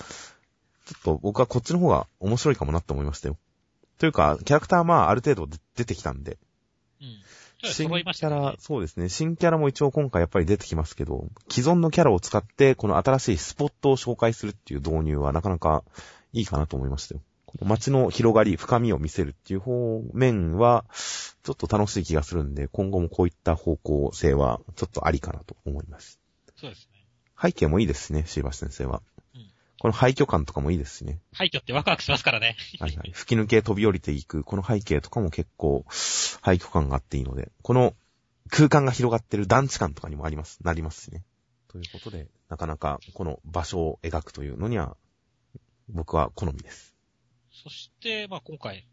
[0.89, 3.37] ちょっと僕はこっちの方が面白いかもなって思いましたよ。
[3.99, 6.39] というか、キャラクターはまあある程度出てきたんで、
[7.03, 7.19] うん。
[7.63, 9.09] 新キャラ、そうですね。
[9.09, 15.83] 新キャラも一応今回やっぱり出てきますけど、既存のキャラを使って、この新しいスポットを紹介するっていう導入はなかなか
[16.33, 17.21] いいかなと思いましたよ。
[17.47, 20.85] この街の広がり、深みを見せるっていう方面は、
[21.43, 26.21] ちょっと楽しい気がするんで、今後もこういった方向性はちょっとありかなと思います。
[26.57, 26.99] そうですね。
[27.41, 29.03] 背景もいいですしね、シーバシ先生は。
[29.79, 31.21] うんこの廃墟感とかもいいですしね。
[31.33, 32.57] 廃墟ってワクワクしますからね。
[32.81, 33.13] はいはい。
[33.13, 35.85] 吹き抜け飛び降りていく、この背景とかも結構、
[36.43, 37.95] 廃墟感があっていいので、この
[38.51, 41.23] 空間が広がってる団地感とかにもあります、なりますしね。
[41.69, 44.97] ということで、なかなかこの場所を描くというのには、
[45.89, 46.97] 僕は好みです。
[47.63, 48.85] そして、まあ今回、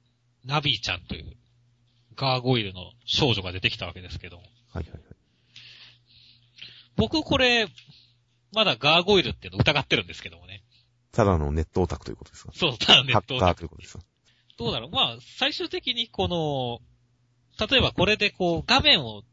[0.43, 1.35] ナビーちゃんという、
[2.15, 4.43] ガーゴイルの少女が出てきたわけですけども。
[4.71, 5.01] はいはいはい。
[6.95, 7.67] 僕これ、
[8.53, 10.63] まだガーゴイルっていうの疑ってるんですけどもね。
[11.15, 12.51] ただのネットオタクということですか？
[12.53, 14.03] そう、ただネハッカーットオタクということですか？
[14.57, 16.79] どうだろうまあ、最終的にこの、
[17.67, 19.23] 例えばこれでこう、画面を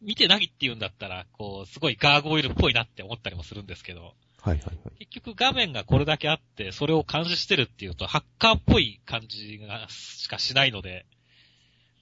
[0.00, 4.14] 見てないって言うんだったら、こう、すごいガーゴイルっぽいなって思ったりもするんですけど、はい
[4.44, 5.06] はいはい。
[5.06, 11.06] 結局画面がこれだけあって、それを監視してるっていうと、ハッカーっぽい感じが、しかしないので、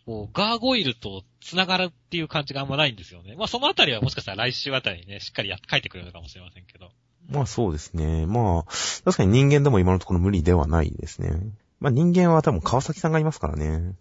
[0.06, 3.36] こう、ガーゴイルと繋がるっていう感じがあんまないんですよね。
[3.36, 6.92] まあそのあたりはもしかしたら来週あたりにね、しっかりや書いてくれるのかもしれませんけど。
[7.28, 8.26] まあそうですね。
[8.26, 8.72] まあ、
[9.04, 11.32] 確かに人間でも今のところ無理ではないですね。
[11.78, 13.66] まあ人間は多分川崎さんがいますからね。
[13.66, 13.96] うん。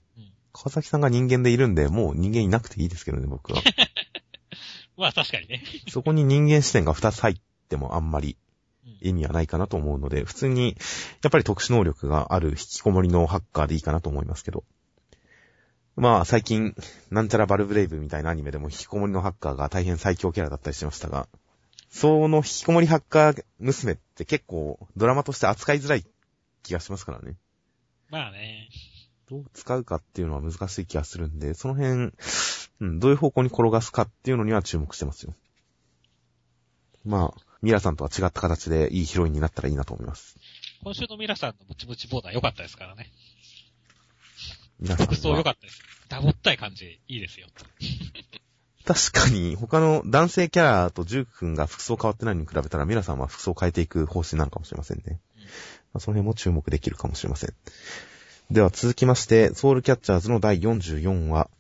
[0.54, 3.62] 川崎さんが人間でいるんで、もう人間いなくていいですけどね、僕は。
[4.98, 5.64] まあ確かにね。
[5.90, 7.36] そこに人間視点が2つ入っ
[7.70, 8.38] てもあんまり
[8.86, 10.76] うん意味はないかなと思うので、普通に、
[11.22, 14.64] やっぱり特殊能力がある引きこもりのハッカーでいいかなと思いますけど。
[15.96, 16.76] まあ、最近、
[17.12, 21.28] なんちゃらバルブレイブみたいなアニメでも引きこもりのハッカーが大変最強キャラだったりしましたが、
[21.90, 26.06] その引きこもりハッカー娘って結構ドラマとして扱いづらい
[26.64, 27.36] 気がしますからね。
[28.10, 28.70] まあね。
[29.30, 32.12] どう使うかっていうのは難しい気がするんで、その辺、
[32.82, 35.36] うん、どういう方向に転がすかっていうのには注目してますよ。
[37.06, 40.38] まあ、ミラさんとは違った形でいいヒロインになったらいいなと思います。
[40.84, 43.12] 今週のミラさんのムチムチボーダー良かったですからね。
[44.80, 45.82] ミラさん服装良は、かったです。
[46.08, 47.48] ダボったい感じ、いいですよ。
[48.90, 55.04] 確かに、他の男性キャラとジューク君が服装変わってないのに比べたら、ミラさんは服装を変えていく方針なのかもしれませんね。
[55.06, 55.50] うんま
[55.94, 57.54] あ、その辺も注目できるかもしれません。
[58.50, 61.52] では続きまして、ソウルキャッチャーズの第44話、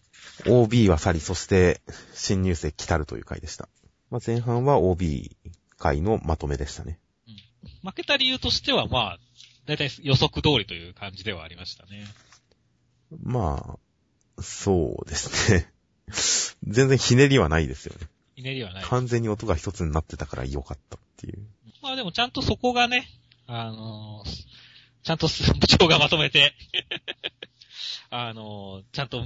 [0.47, 1.81] OB は去り、そして
[2.15, 3.69] 新入生来たるという回でした。
[4.09, 5.37] まあ、前半は OB
[5.77, 6.97] 回のまとめでしたね。
[7.83, 9.19] 負けた理由としては、まあ、
[9.67, 12.07] だいたい予測通りという感じではありましたね。
[13.21, 13.77] ま
[14.37, 15.71] あ、そうですね。
[16.67, 18.07] 全然ひねりはないですよね。
[18.35, 18.83] ひねりはない。
[18.83, 21.39] 完全に音が一つになってたから良かったっていう。
[21.81, 23.07] まあでもちゃんとそこがね、
[23.47, 24.29] あのー
[25.01, 26.53] ちゃんとす部長がまとめて、
[28.11, 29.23] あのーちゃんと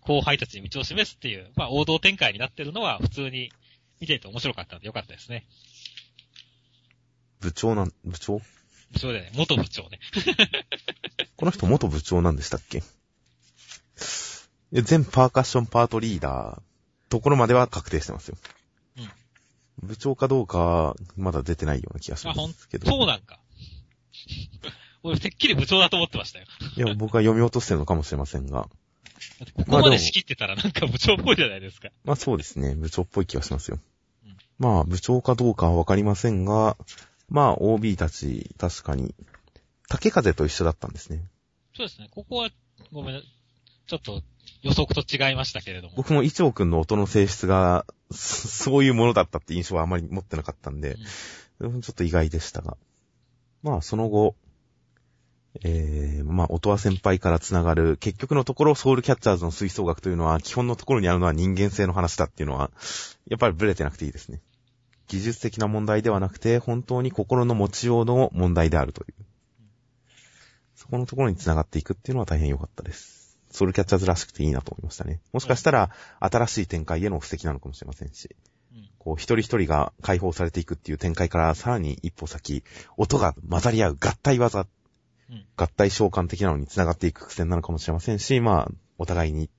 [0.00, 3.52] 後輩たちに道を示すっていう、まあ王道展開になってるのは普通に
[4.00, 5.44] 見ていて面白かったんでよかったですね。
[7.40, 8.38] 部長なん、部長？
[8.92, 9.98] 部長でね、元部長ね。
[11.36, 12.82] この人元部長なんでしたっけ？
[14.72, 18.36] 全パーカッションパートリーダー、ところまでは確定してますよ。
[19.82, 22.86] 部長かどうか、まだ出てないような気がしあ、ほんますけど。
[22.86, 23.38] そうなんか。
[25.02, 26.46] 俺、てっきり部長だと思ってましたよ。
[26.76, 28.68] いや、僕は読み落としてるのかもしれませんが。
[29.54, 31.90] ここまで仕切ってたらなんか部長っぽいじゃないですか。
[32.04, 32.74] まあそうですね。
[32.74, 33.78] 部長っぽい気がしますよ
[34.24, 34.36] うん。
[34.58, 36.76] まあ部長かどうかはわかりませんが、
[37.28, 39.14] まあ OB たち、確かに、
[39.88, 41.22] 竹風と一緒だったんですね。
[41.76, 42.08] そうですね。
[42.10, 42.50] ここは、
[42.92, 43.22] ごめんな、
[43.86, 44.22] ちょっと
[44.62, 45.94] 予測と違いましたけれども。
[45.96, 50.96] 僕も一応くんの音の性質が、そそういうものだったって印象はあまり持ってなかったんで、
[51.60, 52.76] うんちょっと意外でしたが。
[53.62, 54.36] まあその後、
[55.64, 62.70] えー、まあ、音羽先輩からつながる、結局のところ、ソウルキャッチャーズの吹奏楽というのは、基本のところにあるのは人間性の話だっていうのは、
[63.26, 64.40] やっぱりブレてなくていいですね。
[65.08, 69.24] 技術的な問題ではなくて、本当に心の持ちようの問題であるという。
[70.76, 73.17] そこのところにつながっていくっていうのは大変良かったです。
[73.58, 75.20] ソウルキャッチャーズらしくていいなと思いましたね。
[75.32, 75.90] もしかしたら、
[76.20, 78.36] 新しい展開への布石なのかもしれませんし。
[78.72, 82.62] うんこう、一人一人が解放されていくっていう展開からさらに一歩先、
[82.96, 84.60] 音が混ざり合う合体技、
[85.30, 89.50] うん合体召喚的なのに繋がっていく苦戦なのかもしれませんし、まあ、お互いに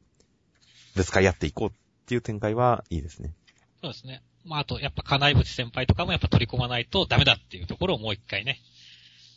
[0.96, 1.72] ぶつかり合っていこうっ
[2.06, 3.34] ていう展開はいいですね。
[3.82, 4.24] そうですね。
[4.46, 8.62] まあ、あと、やっぱ、金井淵先輩とかもやっぱ取り込まないとダメだっていうところをもう一回ね、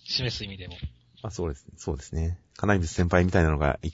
[0.04, 0.76] 示す意味でも。
[1.22, 1.72] あ、そうですね。
[1.76, 2.38] そうですね。
[2.56, 3.90] 金井物先輩みたいなのがい、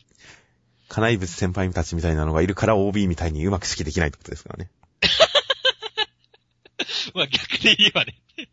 [0.88, 4.70] 金井物先輩たちみたいなのがいるから OB みたいにうまく指揮できないってことですからね。
[7.14, 8.18] まあ、逆で言えばね。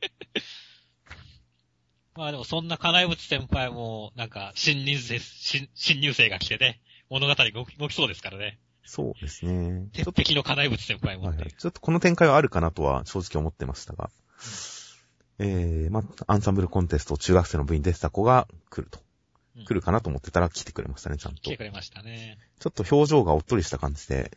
[2.15, 8.59] まあでも、そんな金井淵先輩も、なんか、新入生、新、新入生が来てね、物語が動きそうですからね。
[8.85, 9.87] そうですね。
[9.93, 14.09] 鉄壁の金井淵先輩と、もはいはい、ちょっとこの展開はあるかなとは正直思ってましたが。
[15.39, 18.99] えー、まあ、アンサンブルコンテスト中学生の部員でした子が来ると。
[19.57, 21.41] うん来るかなと思ってたら来てくれましたね、ちゃんと。
[21.41, 22.37] 来てくれましたね。
[22.59, 24.31] ちょっと表情がおっとりした感じで、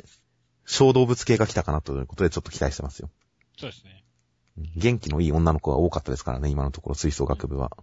[0.64, 3.11] 小動物系が来たかなということでちょっと期待してますよ。
[3.59, 4.04] そうですね。
[4.59, 7.76] うん元気のいい女の子が多かったですからね、今のところ吹奏楽部は。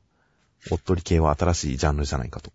[0.71, 2.51] おっとり系は新しいジャンルじゃないかと。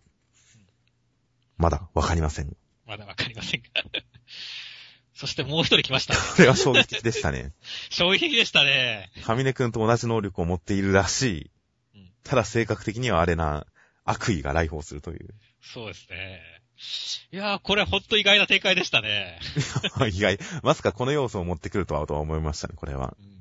[1.57, 2.57] まだわかりません。
[2.87, 3.69] まだわかりませんが。
[5.15, 6.21] そしてもう一人来ましたね。
[6.37, 7.53] これは衝撃的でしたね。
[7.91, 9.11] 衝撃でしたね。
[9.23, 11.51] ハミネ君と同じ能力を持っているらしい
[11.95, 12.11] うん。
[12.25, 13.67] ただ性格的にはあれな
[14.05, 15.29] 悪意が来訪するという。
[15.63, 16.41] そうですね。
[17.33, 19.39] いやー、これほんと意外な展開でしたね。
[20.13, 20.39] 意外。
[20.63, 23.17] まさかこの要素を持ってくるとはとは思いましたね、これは。
[23.19, 23.41] うん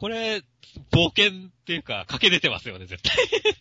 [0.00, 0.42] これ、
[0.90, 3.14] 冒険っていうか、駆け出てますよね、絶対。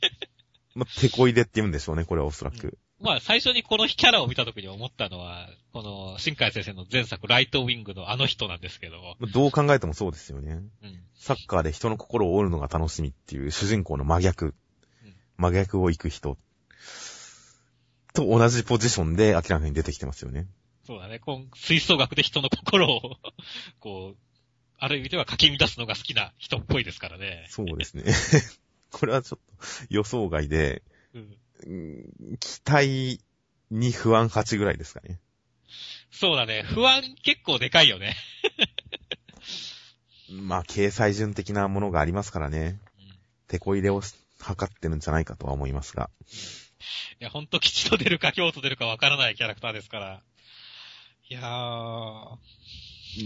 [0.73, 2.77] まあ、手こ入れって言うんでしょうね、これはおそらく。
[3.01, 10.61] まあ、最初にこのキャラを見た時に思ったのは、この、新海先生の前作、ライトウィングのあの人なんですけど、まあどう考えてもそうですよね。
[10.83, 10.99] うん。
[11.15, 14.53] サッカーで人の心を折るのが楽しみっていう主人公の真逆
[15.03, 15.15] うん。
[15.37, 16.37] 真逆を行く人。
[18.13, 20.47] と同じポジションで明らかに出てきてますよね。
[20.85, 21.19] そうだね。
[21.19, 23.17] こう吹奏楽で人の心を、
[23.79, 24.17] こう、
[24.77, 27.45] ある意味ではかき乱すのが好きな人っぽいですからね。
[27.49, 28.03] そうですね。
[28.91, 30.83] これはちょっと予想外で、
[31.13, 31.37] うん。
[31.65, 33.21] うん期待
[33.71, 35.19] に不安8ぐらいですかね。
[36.11, 36.63] そうだね。
[36.63, 38.15] 不安結構でかいよね。
[40.31, 42.79] まあ、掲載順的なものがありますからね。
[42.97, 43.09] うん
[43.47, 46.09] 手こ入れをし測ってるんじゃないかとは思いますが。
[47.19, 50.23] いや、ほんと吉と出るか京と出るかわからないキャラクターですから。
[51.29, 52.37] いやー、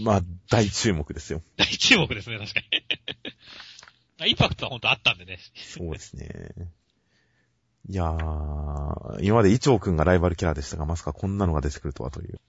[0.02, 1.42] まあ、大注目ですよ。
[1.56, 2.60] 大注目ですね、確か
[4.20, 4.30] に。
[4.30, 5.38] インパクトはほんとあったんでね。
[5.54, 6.52] そうですね。
[7.86, 12.40] いやー、今までイチョウくんがライバルキャラでしたが、まさかこんなのが出てくるとはという。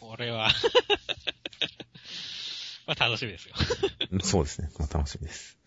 [0.00, 0.48] これは、
[2.86, 3.54] まあ楽しみですよ。
[4.12, 4.70] うんそうですね。
[4.78, 5.58] まあ楽しみです。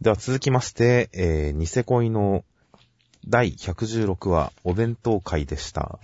[0.00, 2.44] では続きまして、えー、ニセ恋の
[3.28, 5.98] 第116話、お弁当会でした。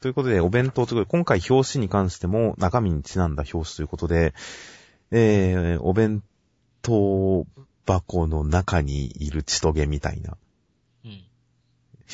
[0.00, 4.32] ということで、お弁当ということで、今回表紙に関しても中身にちなんだ表紙ということで、
[5.10, 6.22] えー、お弁
[6.80, 7.46] 当
[7.86, 10.51] 箱の中にいる血トゲみたいなうん。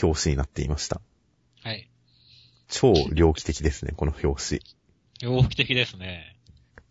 [0.02, 1.00] 表紙になっていました。
[1.62, 1.90] はい。
[2.68, 4.60] 超猟奇的ですね、この表紙。
[5.20, 6.36] 洋服的ですね。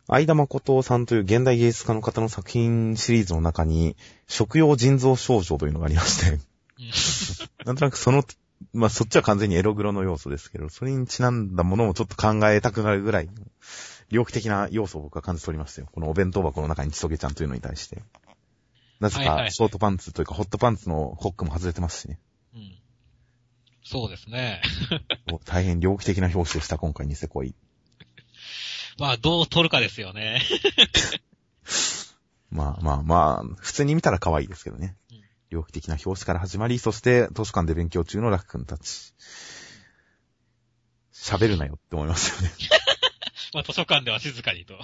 [0.08, 3.96] 相田誠さんという現代芸術家の方の作品シリーズの中に、
[4.28, 6.41] 食用腎臓症状というのがありまして、うん。
[7.65, 8.24] なんとなくその、
[8.74, 13.34] まあ、そっちは完全にエログロの要素ですけど、それにちなんだものをちょっと考えたくなるぐらいの、
[14.10, 15.89] 猟奇的な要素を僕は感じ取りましたよ。
[15.91, 18.02] このお弁当箱の中にチトゲちゃんというのに対して。
[19.02, 22.17] なぜか、ショートパンツというか、ホットパンツのホックも外れてますしね。
[23.95, 24.02] うん。
[24.02, 24.62] そうですね。
[25.45, 27.56] 大変猟奇的な表紙でした、今回ニセ恋。
[29.00, 30.41] まあ、どう撮るかですよね。
[32.50, 35.21] まあまあまあ、普通に見たら可愛いですけどねうん。
[35.50, 39.13] 猟奇的な表紙から始まり、そして図書館で勉強中のラック君たち。
[41.13, 42.56] 喋るなよって思いますよね。
[43.54, 44.78] まあ、図書館では静かにと。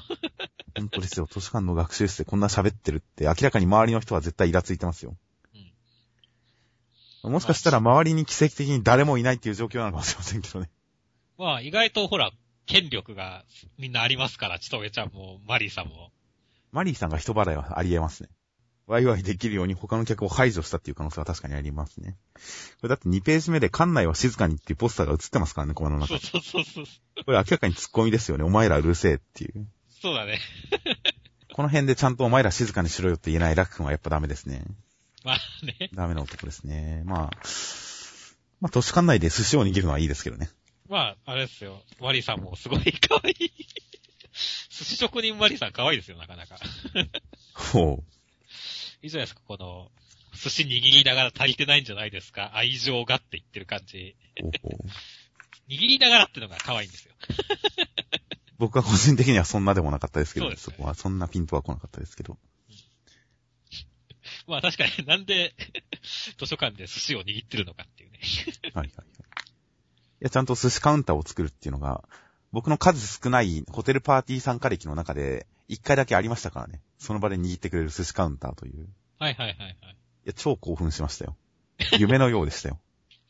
[0.76, 1.28] 本当ですよ。
[1.30, 5.16] 図書館の学習室でこんな喋ってるって、明らかに周りの人は絶対イラついてますよ。
[7.24, 10.70] もしかしたら周りに奇跡的に誰もいないっていう状況なのかもしれませんけどね。
[11.38, 12.32] まあ、意外とほら、
[12.66, 13.46] 権力が
[13.78, 16.12] みんなありますから、ちとげちゃんも、マリーさんも。
[16.72, 18.30] マリーさんが人払いはあり得ますね。
[18.86, 22.18] ワイワイできるように他の客を排除したっていう可能性は確かにありますね。
[22.82, 26.22] これだって2ページ目で館内は静かにっていうポスターが映ってますからね、コマの中そうに。
[26.22, 26.86] そうそうそう。
[27.26, 28.44] これ明らかにツッコミですよね。
[28.44, 29.68] お前らうるせえっていう。
[30.02, 30.40] そうだね。
[31.54, 34.64] この辺でちゃんとお前ら静かにしろよって言えないラック君はやっぱダメですね。
[35.24, 35.90] まあね。
[35.94, 37.04] ダメな男ですね。
[37.06, 37.32] まあ、
[38.62, 40.50] まあ、都市館内で寿司を握るのはいいですけどね。
[40.90, 41.82] まあ、あれですよ。
[42.00, 43.36] マリーさんもすごい可愛い。
[44.70, 46.58] 寿司職人マリーさん可愛いですよ、なかなか。
[47.54, 48.04] ほう。
[49.02, 49.92] いいじゃないですか、この、
[50.34, 52.56] 寿司握りながら足りてないんじゃないですか。
[52.56, 54.16] 愛情がって言ってる感じ。
[54.42, 54.88] ほうほう
[55.70, 57.14] 握りながらってのが可愛いんですよ。
[58.58, 62.38] 僕は個人的にはそんなでもなかったですけど、そねそこはそんなピントは来なかったですけど。
[64.48, 65.54] まあ確かになんで
[66.38, 68.20] 図書館で寿司を握ってるのかっていうね。
[68.74, 69.08] はいはいはい。
[69.08, 69.12] い
[70.20, 72.08] や、ちゃんと寿司カウンターを作るっていうのが、
[72.52, 76.82] 僕の数少ないホテルパーティー参加歴の中で、一回だけありましたからね。
[77.00, 78.84] その場で握ってくれる寿司カウンターという。
[78.84, 78.88] い
[79.20, 79.98] はいはいはいはい。
[80.26, 81.36] や、超興奮しましたよ。
[81.98, 82.80] 夢のようでしたよ。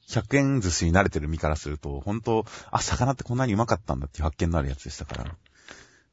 [0.09, 5.35] 100円寿司に慣れてる身からすると、本当あ、魚ってこんなにうまかったんだっていう発見のあるやつでしたから。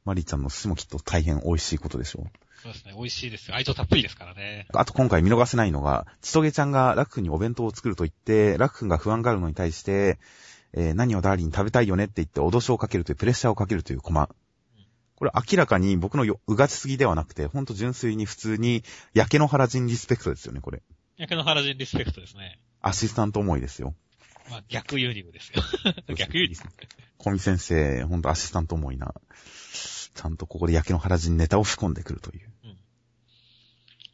[0.03, 2.25] マリーちゃんの寿司もきっと大変美味しいことでしょう。
[2.61, 2.93] そうですね。
[2.95, 3.55] 美味しいですよ。
[3.55, 4.67] 愛情たっぷりですからね。
[4.73, 10.19] あと今回見逃せないのが、ちとげちゃんがラック君にお弁当を作ると言って、ラック君が不安があるのに対して、
[10.73, 14.29] えー何をダーリン食べたいよねって言って脅しをかけるというプレッシャーをかけるというコマ。
[15.15, 20.81] これ明らかに僕のようがちすぎではなくて、ほんと純粋に普通に焼け野原人リスペクトですよね、これ。
[21.17, 22.59] 焼け野原人リスペクトですね。
[22.81, 23.95] アシスタント思いですよ。
[24.49, 25.63] まあ逆輸入ですよ。
[26.15, 26.55] 逆輸入。
[27.17, 29.13] 小見先生、ほんとアシスタント思いな。
[30.13, 32.50] ちゃんとここで焼け野原人ネタを仕込んでくるという。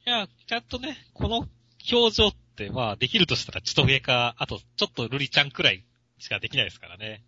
[0.08, 1.50] いや、ちゃんとね、この
[1.92, 5.84] 表情って、まあ、できるとしたら、ちとげか、あと、ちょっとルリちゃんくらい
[6.18, 7.26] しかできないですからね。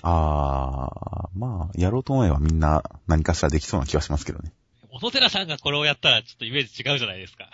[0.00, 4.54] あー、まあ、やろうと思えばみんな何かしらできそうな気はしますけどね。
[4.90, 7.50] 小野寺さんがこれをやったら、ちょっとイメージ違うじゃないですか。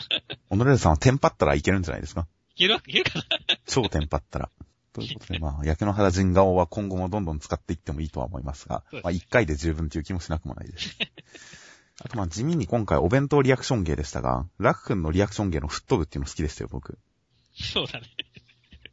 [0.50, 3.24] 小野寺さんはテンパったらいけるんじゃないですかいけるわけ、いけるかな
[3.66, 4.50] 超テンパったら。
[4.92, 10.96] ということで、まあ、焼け野原人顔は今後もどんどん使っていってもいいとは思いますがそうで、すまあ、一回で十分という気もしなくもないです。
[12.02, 16.98] あと、まあ、地味に今回お弁当リアクション芸でしたが、ラク君のリアクション芸の吹っ飛ぶっていうの好きでしたよ、僕。
[17.54, 18.06] そうだね。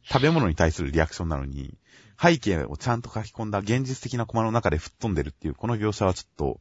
[0.04, 1.74] 食べ物に対するリアクションなのに、
[2.20, 6.60] 背景をちゃんと書き込んだ現実的なコマの中で吹っ飛んでるっていう、この描写はちょっと、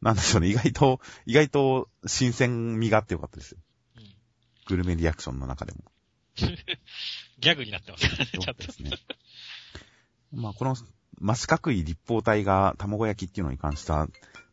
[0.00, 3.58] なんでしょうね、意外と、意外と新鮮味があってよかったですよ。
[3.96, 4.04] うん。
[4.66, 5.84] グルメリアクションの中でも。
[7.40, 8.62] ギャグになってますからね、よちゃんと。
[8.62, 8.90] かったですね。
[10.32, 10.76] まあ、この、
[11.20, 14.08] 真四角い立方体が卵焼きっていうのに関しては、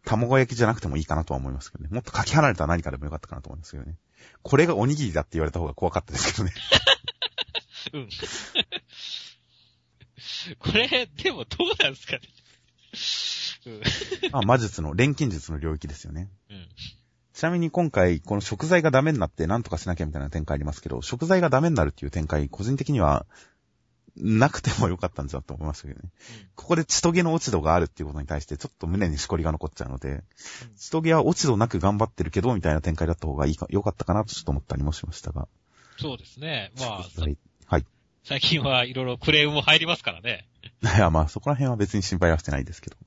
[0.05, 1.89] 卵焼きじゃなくてもいいかなとは思いますけどね。
[1.91, 3.95] もっとかけ離れた何かでもよかったかなと思いますけどね。
[4.43, 6.53] これがおにぎりだって言われた方が怖かったですけどね。
[7.93, 8.09] うん。
[10.59, 12.21] これ、でもどうなんですかね。
[14.31, 16.29] まあ、魔術の、錬金術の領域ですよね。
[16.49, 16.55] うん。
[16.57, 16.67] うん。
[17.33, 23.25] ちなみに今回、この食材がダメになって何とかしなきゃみたいな展開ありますけど、食材がダメになるっていう展開、個人的には、
[24.17, 26.09] なくてもよかったんじゃと思いましたけどね。
[26.55, 30.23] ここで血トゲの落ち度があるっていうことに対して、ちょっと胸にしこりが残っちゃうので、
[30.77, 35.47] 血トゲは落ち度なく頑張ってるけど、みたいな展開だった方がいいか、良かったかなとちょっと思ったりもしましたが。
[35.99, 36.71] そうですね。
[36.79, 37.37] まあ、はい。
[37.65, 37.85] はい。
[38.23, 40.47] 最近はいろいろクレームも入りますからね。
[40.81, 42.97] いや、まあ、そこら辺は別に心配はしてないですけど。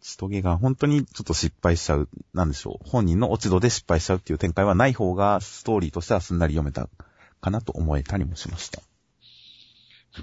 [0.00, 2.88] 血トゲが本当にちょっと失敗しちゃう、なんでしょう。
[2.88, 6.88] 本人の落ち度で失敗しちゃうっていう展開はない方が、ストーリーとしてはすんなり読めた
[7.40, 8.80] かなと思えたりもしました。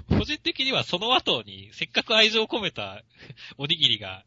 [0.08, 3.02] 個人的にはその後に、せっかく愛情を込めた
[3.56, 4.24] おにぎりが、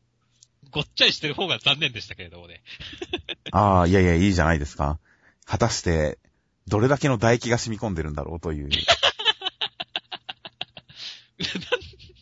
[0.72, 2.64] ごっちゃりしてる方が残念でしたけれどもね。
[3.52, 5.00] ああ、いやいや、いいじゃないですか。
[5.46, 6.20] 果たして、
[6.68, 8.70] どれだけの唾液が染み込んでるんだろうという。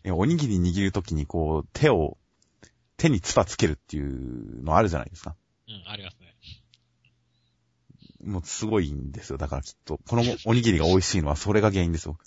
[0.12, 2.18] おにぎり握るときにこう、手を、
[2.98, 5.36] 手にツパつけるっていうのあるじゃないですか。
[5.68, 6.36] うん、ありますね。
[8.24, 9.38] もうすごいんですよ。
[9.38, 12.18] だからきっと、このおにぎりが美味しいのはそれが原因ですよ。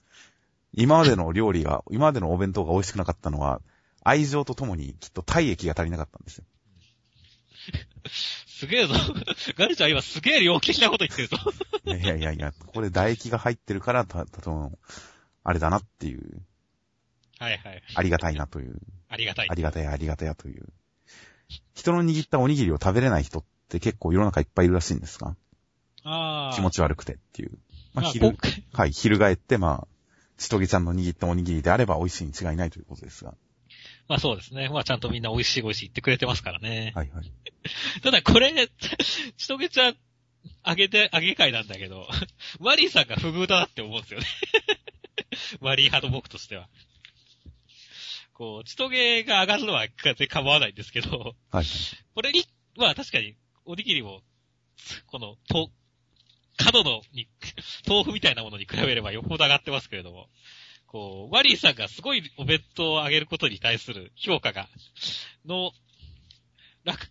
[0.75, 3.61] 今までの料理が、今までのお弁当が美味しくなかったのは、
[4.05, 6.45] 愛情とともにきっと体液が足りなかったんですよ。
[8.47, 8.95] すげえぞ。
[9.57, 11.37] ガルちゃん今すげえ猟奇的なこと言ってるぞ。
[11.85, 14.79] いやいやいやここで唾液が入ってるから、た、たとの、
[15.45, 16.43] あれだなっていう、
[17.39, 17.83] はいはい。
[17.95, 19.55] ありがたいなという、ありがたいあ。
[19.55, 20.73] りがたやありがたやという。
[21.75, 25.37] 人の握ったおにぎりを食べれない人って結構世の中いっぱいいるらしいんですが、
[26.05, 26.55] ああ。
[26.55, 27.59] 気持ち悪くてっていう。
[27.95, 28.37] まあ、まあ、昼
[28.73, 29.89] はい、翻って、まあ、
[30.39, 33.35] ちとげちゃんの握ったおにぎりであれば美味しいに違いないということですが。
[34.09, 34.69] まあそうですね。
[34.69, 36.93] まあちゃんとみんな美味しい美味しい言ってくれてますからね。
[36.95, 37.33] はいはい。
[38.03, 38.53] ただこれ、
[39.37, 39.97] ちとげちゃん、
[40.63, 42.09] あげて、あげ会なんだけど、
[42.61, 44.27] マリーさんが不遇だなって思うんですよね。
[45.61, 46.69] マリー派の僕としては。
[48.35, 51.65] こう、ちとげが上がるのは全然構わないんですけど、はい。
[52.15, 52.45] これに、
[52.77, 54.23] まあ確かに、おにぎりも、
[55.07, 55.71] この、と、
[56.65, 57.29] 角のに、
[57.87, 60.29] 豆腐みたいなものに比べればよっぽど上がってますけれども、
[60.87, 64.69] こう、ワリーさんがすごいお弁当をあげることに対する評価が、
[65.47, 65.73] の、
[66.85, 67.11] 楽、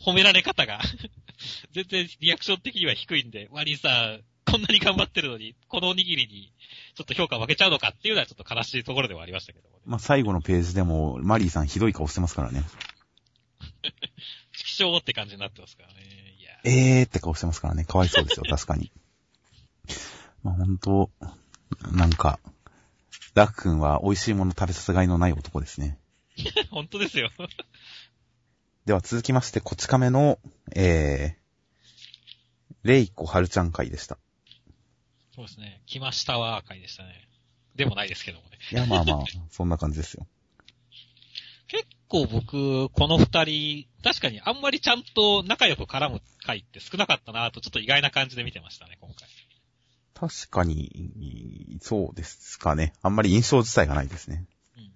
[0.00, 0.80] 褒められ方が、
[1.72, 6.52] 全然リアクション的には低いんで、ワリーさん、こんなに頑張ってるのに、このおにぎりに、
[6.94, 9.82] ちょっと評価を分けちゃうのかっていうのはちょっと悲しいところではありましたけどもね。
[9.86, 12.62] まあ、最後のページでも、マリーさんひどい顔してますからね。
[14.52, 16.33] 気象って感じになってますからね。
[16.64, 17.84] えーって顔してますからね。
[17.84, 18.90] かわいそうですよ、 確かに。
[20.42, 21.10] まあ、本当
[21.92, 22.40] なんか、
[23.34, 25.98] ラク君は美味しいもの食べさせがいのない男ですね。
[26.70, 27.30] 本当ですよ。
[28.86, 30.38] では続きまして、こち亀の、
[30.74, 34.18] えー、レイコはるちゃん会でした。
[35.34, 35.82] そうですね。
[35.86, 37.28] 来ましたわー回でしたね。
[37.74, 38.58] でもないですけどもね。
[38.70, 40.26] いや、まあまあ、 そんな感じですよ。
[42.08, 49.28] 結構僕、この二人、確かにあんまりちゃんと仲良く絡む回って少なかったなと、ちょっと意外な感じで見てましたね、今回。
[50.14, 52.92] 確かに、そうですかね。
[53.02, 54.44] あんまり印象自体がないですね。
[54.76, 54.92] うん。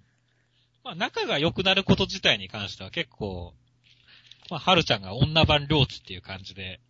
[0.85, 3.55] まあ、仲が良くなること自体に関しては結構、
[4.51, 6.81] まあ、はるちゃんが女版両津っていう感じで、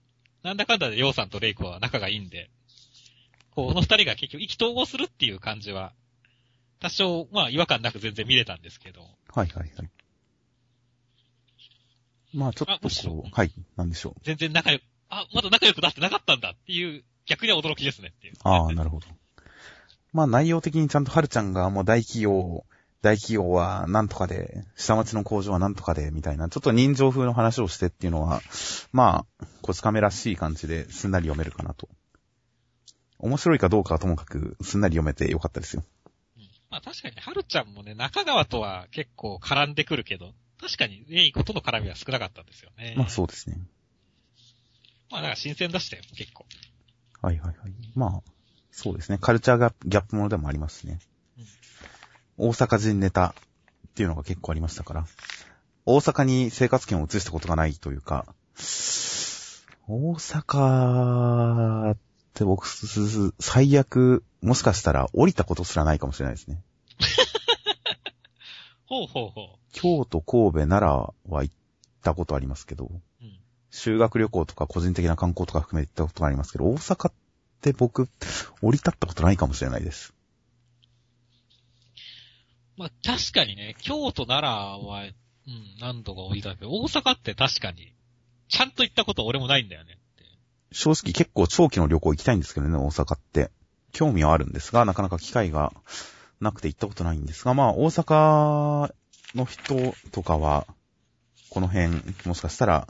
[0.43, 2.51] なんだかんだでりょうさんとレイコは仲がいいんで、
[3.55, 5.93] こう、この二人が結局意気投合するっていう感じは、
[6.81, 9.01] 多少、まあ、違和感なく全然見れたんですけど、
[9.35, 9.91] はいはいはい。
[12.35, 14.21] まあちょっとこう、はい、なんでしょう。
[14.23, 18.35] 全然仲良く、あ、まだ仲良くなってなかったんだっていう、逆には驚きですねっていう。
[18.43, 19.07] ああ、なるほど。
[20.13, 22.65] まあ内容的にちゃんとはるちゃんがもう大企業、
[23.01, 28.41] 大企業はなんとかで、下町の工場はなんとかで、みたいな、ちょっと人情風の話をしてっていうのは、
[28.93, 31.89] まあ、こち亀らしい感じですんなり読めるかなと。
[33.19, 35.85] 面白いかどうかはともかく、すんなり読めてよかったですよ。
[36.37, 42.95] うんまあ確かにね、はるちゃんもね、中川とは結構絡んでくるけど、確かにレイコとの絡みは少なかったんですよね。
[42.97, 43.61] まあそうですね。
[45.11, 46.45] まあなんか新鮮でしたよ、結構。
[47.23, 47.73] はいはいはい。
[47.95, 48.23] まあ、
[48.71, 49.19] そうですね。
[49.21, 50.99] カルチャーがギャップものでもありますしね。
[52.37, 53.35] 大阪人ネタ
[53.89, 55.07] っていうのが結構ありましたから。
[55.85, 58.27] 大阪に生活圏を移したことがないというか、
[59.89, 61.97] 大阪っ
[62.35, 66.63] て僕、す最悪、もしかしたら降りたことすらないかもしれないですね。
[68.89, 71.55] ほうほうほ京都、神戸、奈良は行っ
[72.03, 72.91] たことありますけど、う。
[73.23, 73.39] うん。
[73.71, 77.13] 修学旅行とか個人的な観光とか含めて行ったことがありますけど、大阪っ
[77.61, 78.09] て僕、
[78.63, 80.15] 降り立ったことないかもしれないです。
[82.79, 84.43] まあ確かにね、京都、奈
[84.81, 85.13] 良は、うん、
[85.81, 87.93] 何度か降りたけど、大阪って確かに、
[88.49, 89.99] ちゃんと行ったこと俺もないんだよね。
[90.73, 93.51] 正直結構長期の旅行行きたいんですけどね、大阪って。
[93.93, 95.73] 興味はあるんですが、なかなか機会が
[96.41, 98.93] なくて行ったことないんですが、まあ大阪
[99.35, 100.67] の人とかは、
[101.51, 101.89] この辺、
[102.27, 102.89] もしかしたら、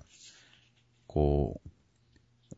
[1.07, 1.69] こう、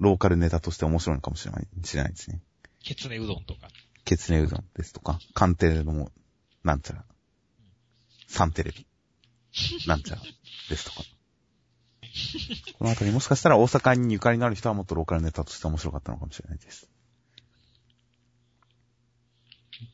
[0.01, 2.41] ローカルネタとして面白いのかもしれない、しれないですね。
[2.83, 3.69] ケツネうどんとか。
[4.05, 6.11] ケツネうどんですとか、カンテレの、
[6.65, 7.05] なんちゃら、
[8.27, 8.87] サンテレビ、
[9.87, 10.23] なんちゃら
[10.69, 11.03] ですとか。
[12.79, 16.89] このあたりもしかしたら大阪にゆかりのある人はもっとローカルネタとして面白かったのかもしれないです。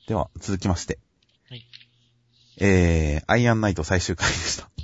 [0.07, 0.99] では、続きまして。
[1.49, 1.65] はい
[2.59, 4.71] えー、アイアンナイト最終回でした。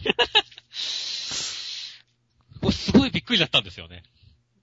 [2.61, 4.03] これすごいびっくりだったんですよね。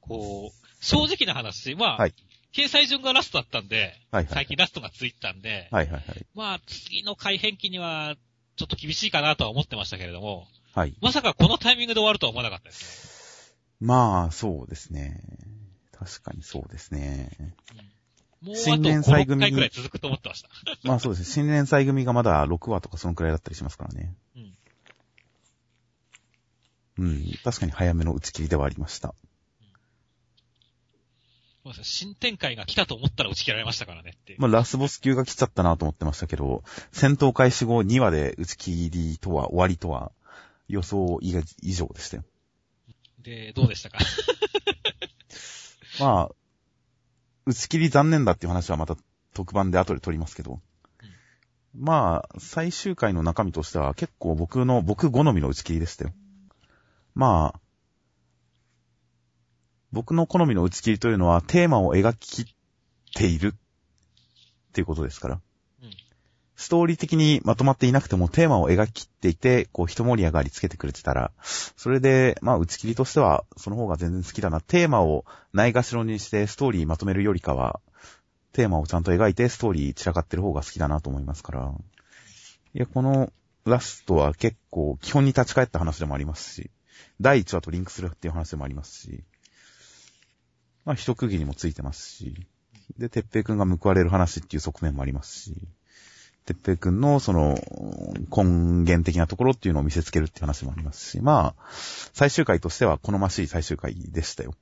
[0.01, 2.13] こう、正直な話、まあ、はい
[2.51, 4.33] 掲載順がラストだったんで、はいはい。
[4.33, 6.25] 最近ラストがついてたんで、はいはいはい。
[6.33, 8.15] まあ、次の改変期には、
[8.55, 10.95] ちょっと厳しいかなとは思ってましたけれども、はい。
[11.01, 15.21] まさかこのタイミングで終わるとは思わなかったですまあ、そうですね。
[15.93, 17.31] 確かにそうですね。
[17.39, 17.55] ね。
[18.41, 20.49] もうあと新年5、6祭組回くらい続くと思ってました。
[20.83, 21.33] まあそうですね。
[21.33, 24.15] 新連載組がまだ6話とかそのくらいだったりしますからね。
[24.35, 24.57] うん。
[26.99, 27.31] うん。
[27.43, 29.13] 確かに早めの打ち切りではありました。
[31.83, 34.35] 新展開が来たと思ったら打ち切られましたからねって。
[34.39, 40.11] まあラスボス級が来ちゃったなと思ってましたけど、戦闘開始後2話で打ち切りとは終わりとは
[40.67, 42.23] 予想以以上でしたよ。
[43.19, 43.99] で、どうでしたか？
[45.99, 46.35] まあ、
[47.49, 48.95] 打ち切り残念だっていう話はまた
[49.33, 50.59] 特番で後で撮りますけど、
[51.75, 56.11] まあ、最終回の中身としては結構僕の、僕好みの打ち切りでしたよ。
[57.15, 57.59] まあ、
[59.91, 62.55] 僕の好みの打ち切りというのはテーマを描き切っ
[63.15, 65.41] ているっていうことですから。
[66.59, 74.59] ストーリー的にまとまっていなくてもテーマを描き切っていて、こう一盛り上がりつけてくれてたら、それで、まあ打ち切りとしてはその方が全然好きだな。
[74.59, 77.79] テーマをないがしろにしてストーリーまとめるよりかは、
[78.51, 81.73] テーマをちゃんと描いてストーリー散らかってる方が好きだなと思いますから。
[82.73, 83.31] いや、この
[83.63, 86.71] ラストは結構基本に立ち返った話でもありますし、
[87.21, 89.23] 第1話とリンクするっていう話でもありますし、
[90.83, 92.47] まあ一区切りもついてますし、
[92.97, 95.69] で、てっぺいくんが報われる話っていう側面もありますし、
[96.49, 97.59] てっぺいくんのその
[98.35, 98.43] 根
[98.81, 101.63] 源的なところっていうのを見せつけるっていう話もありますし、まあ、
[102.13, 104.55] 最終回としては好ましい最終回でしたよ。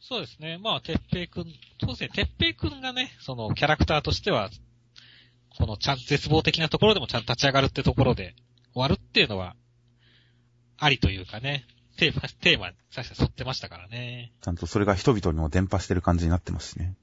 [0.00, 0.56] そうですね。
[0.56, 1.44] まあ、てっぺいくん、
[1.80, 4.48] そうですね、てっぺいくんがね、そのキャラクターとしては、
[5.58, 8.34] このちゃん、絶望的なところでもちゃんと立ち上がるってところで
[8.72, 9.54] 終わるっていうのは、
[10.78, 11.66] ありというかね、
[11.98, 14.32] テーマ、テーマに最初沿ってましたからね。
[14.40, 16.94] ちゃんとそれが人々にも伝播してる感じになってますしね。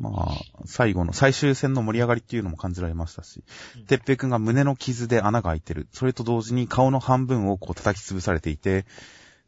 [0.00, 0.28] まあ、
[0.64, 3.44] 最後の最終戦の盛り上がりっていうのも感じられましたし
[3.76, 5.88] うん、てっぺいくんが胸の傷で穴が開いてる。
[5.92, 8.86] それと同時に顔の半分をこう叩き潰されていて、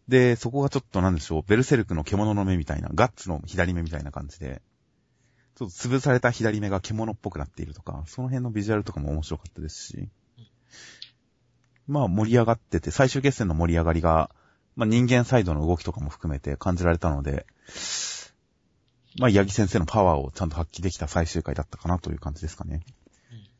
[0.08, 4.60] で、そこがちょっとなんでしょう、ベルセルクの獣の目みたいな、ガッツの左目みたいな感じで、
[5.56, 10.08] ちょっと潰された左目が獣っぽくなっているとか、その辺のビジュアルとかも面白かったですし、
[11.86, 14.30] まあ盛り上がってて、最終決戦の盛り上がりが、
[14.76, 17.46] まあ人間サイドの動きとかも含めて感じられたので、
[19.18, 22.80] まあ八木先生のパワーをちゃんと発揮できた最終回だったかなという感じですかね。
[23.32, 23.52] うん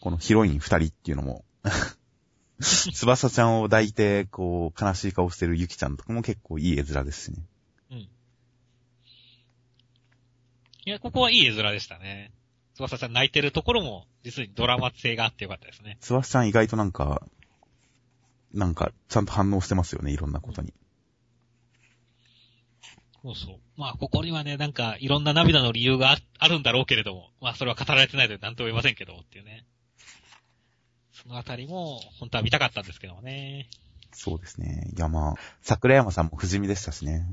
[0.00, 1.44] このヒロイン二人っていうのも、
[2.60, 7.44] 翼ちゃんを抱いて、こう、悲しい顔してるゆきちゃんとかも結構いい絵面ですしね。
[7.90, 7.98] うん。
[7.98, 8.10] い
[10.84, 12.32] や、ここはいい絵面でしたね。
[12.74, 15.98] 翼さん泣いてるところも、実にドラマ性があってよかったですね。
[16.00, 17.26] 翼ちゃん意外となんか、
[18.52, 20.72] なんか、ちゃんと反応してますよね、いろんなことに。
[23.22, 23.56] そうそう。
[23.76, 29.66] まあ、ここにはね、なんか、いろんな涙の理由がああるんだろうけれども、まあ、それは語られてないので何とも言いませんけどもっていうね。
[31.12, 33.68] そのあたりも、本当は見たかったんですけどもね。
[34.12, 34.90] そうですね。
[34.96, 37.26] いやまあ、桜山さんも不死身でしたしね。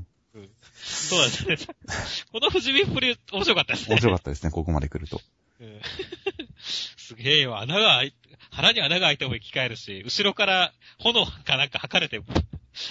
[0.74, 1.74] そうですね。
[2.32, 3.94] この不死身っぷり、面白かったですね。
[3.94, 5.20] 面白かったですね、ここまで来ると。
[5.60, 5.80] うん
[6.58, 8.14] すげえよ、穴が開い、
[8.50, 12.20] 腹に穴が開いても生き返るし、後ろから炎かなんか吐かれて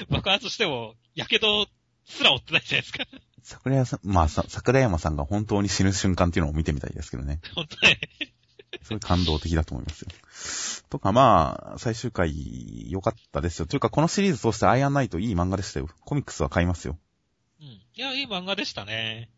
[0.10, 1.46] 爆発しても、火傷
[2.06, 3.06] すら負ってないじゃないですか。
[3.44, 7.40] 桜山さん、まあさ、桜山さんが本当に死ぬ瞬間っていうのを見てみたいですけどね。
[7.54, 8.00] 本当ね。
[8.82, 10.10] すごい感動的だと思いますよ。
[10.90, 13.66] とかまあ、最終回良かったですよ。
[13.66, 15.90] というかこのシリーズ通してアイアンナイトいい漫画でしたよ。
[16.02, 16.98] コミックスは買いますよ。
[17.62, 17.68] うん。
[17.68, 19.30] いや、いい漫画でしたね。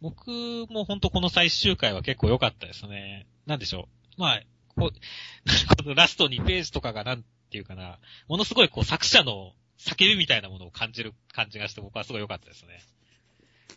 [0.00, 0.30] 僕
[0.70, 3.26] もほんとこの最終回は結構良かったですね。
[3.46, 4.20] なんでしょう。
[4.20, 4.42] まあ、
[4.76, 4.90] こう、
[5.76, 9.52] このラスト2ページとかがなんていうかな、ものすごいこう作者の
[9.86, 12.80] 叫びみたいなものを感じる感じがして僕はすごい良かったですね。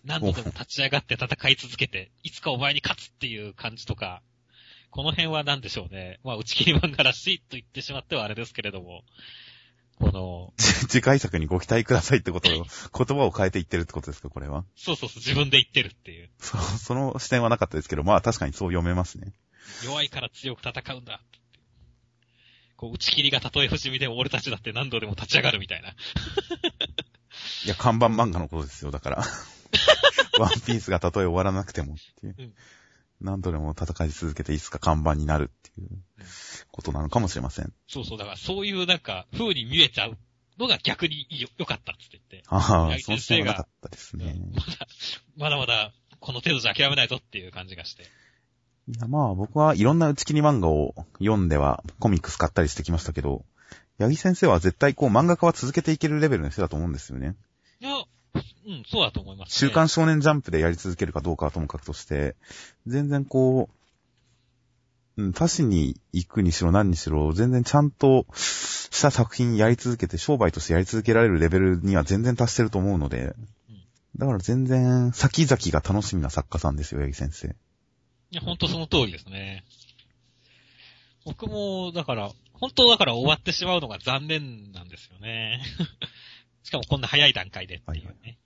[0.03, 4.21] 何度でも立ち上がって戦い続けて、いつかお前に勝つっていう感じとか、
[4.89, 6.19] この辺は何でしょうね。
[6.23, 9.03] まあ、打ち切り漫画らしいと言ってしまってはあれですけれども、
[9.97, 12.65] この、 次回作にご期待くださいってことを、
[13.05, 14.65] 言葉を変えていってるってことですか、これは？
[14.75, 16.29] そうそうそう、自分で言ってるっていう。
[16.39, 19.33] そ その視点はなかったですけど、まあ確かにそう読めますね。
[19.85, 21.21] 弱いから強く戦うんだ。
[22.83, 25.91] こう、打ち切りがたとえ不死身でも俺たちだって何度でも立ち上がるみたいな。
[27.65, 29.23] いや、看板漫画のことですよ、だから。
[30.37, 32.35] ワンピースがたとえ終わらなくてもっていう。
[32.37, 32.53] うん
[33.21, 35.89] 何度でも戦い続けていつか看板になるっていう
[36.71, 37.71] ことなのかもしれません。
[37.87, 40.17] そうそう、だからそういうなんか、風に見えちゃう
[40.57, 42.43] のが逆によ良かったっつって言って。
[42.49, 44.35] ああ、その視先生が点はなかったですね。
[44.53, 44.87] まだ、
[45.37, 48.03] まだまだ、この程度じゃ諦めないぞっていう感じがして。
[48.87, 53.45] いや、まあ僕はいろんな打ち切り漫画を読んではコミックス買ったりしてきましたけど、
[53.99, 57.35] 八木先生は絶対こう漫画家は続けていけるレベルの人だと思うんですよね。
[57.79, 59.51] いや、うん、そうだと思います、ね。
[59.51, 62.35] 週刊少年ジャンプでやり続けるかどうかはともかくとして、
[62.87, 63.69] 全然こ
[65.17, 73.35] う、うん、他誌に行くにしろ何にしろ、全然ちゃんとした作品やり続けて、商売としてやり続けられるレベルには全然達してると思うので、
[74.17, 77.55] だから全然先々が楽しみな作家さんですよ、八木先生。
[78.33, 79.63] いや、本当その通りですね。
[81.23, 85.61] 僕も、だから、本当だから終わってしまうのが残念なんですよね。
[86.63, 88.15] しかもこんな早い段階でっていうね。
[88.23, 88.37] はい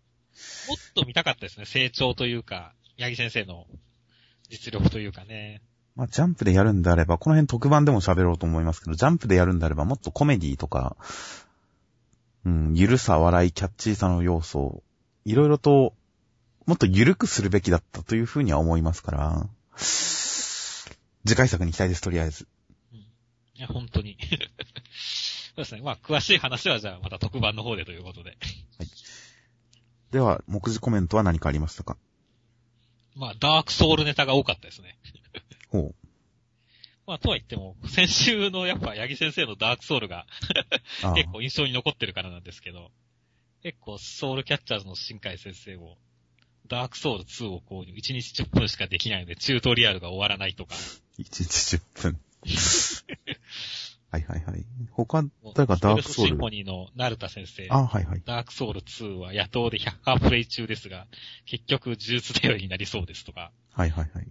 [0.68, 1.66] もっと見たかったですね。
[1.66, 3.66] 成長というか、八木先生の
[4.50, 5.62] 実力というかね。
[5.96, 10.96] まあ、ジャンプでやるんであれば、この辺特番でも喋ろうと思いますけど、ジャンプでやるんであれば、もっとコメディとか、
[12.46, 14.84] うん、ゆるさ、笑い、キャッチーさの要素、
[15.26, 15.94] いろいろと、
[16.68, 22.48] もっと緩くするべきだったというふうには思いますから、次回作に期待です、とりあえず。
[23.56, 24.18] いや、本当に。
[24.94, 25.82] そうですね。
[25.82, 28.38] まあ、詳しい話はじゃあまた特番の方でということで。
[30.12, 31.98] では、目次コメントは何かありましたか？
[33.16, 34.98] まあ、ダークソウルネタが多かったですね。
[35.70, 35.96] ほう。
[37.08, 40.28] まあ、とは言っても、先週のやっぱ八木先生のダークソウルが
[41.16, 42.92] 結構印象に残ってるからなんですけど、
[43.64, 45.98] 結構ソウルキャッチャーズの新海先生も、
[46.68, 52.20] ダークソウル2を購入、1日10分しかできないので、チュートリアルが終わらないとか、1日10分。
[54.09, 54.65] はいはいはい。
[54.91, 58.22] 他、もう誰かダークソウルシンフォニーの成田先生、あ、はいはい。
[58.26, 61.07] ダークソウル2は野党で100%プレイ中ですが、
[61.45, 64.28] 結局呪術頼りになりそうですとか、はいはいはい。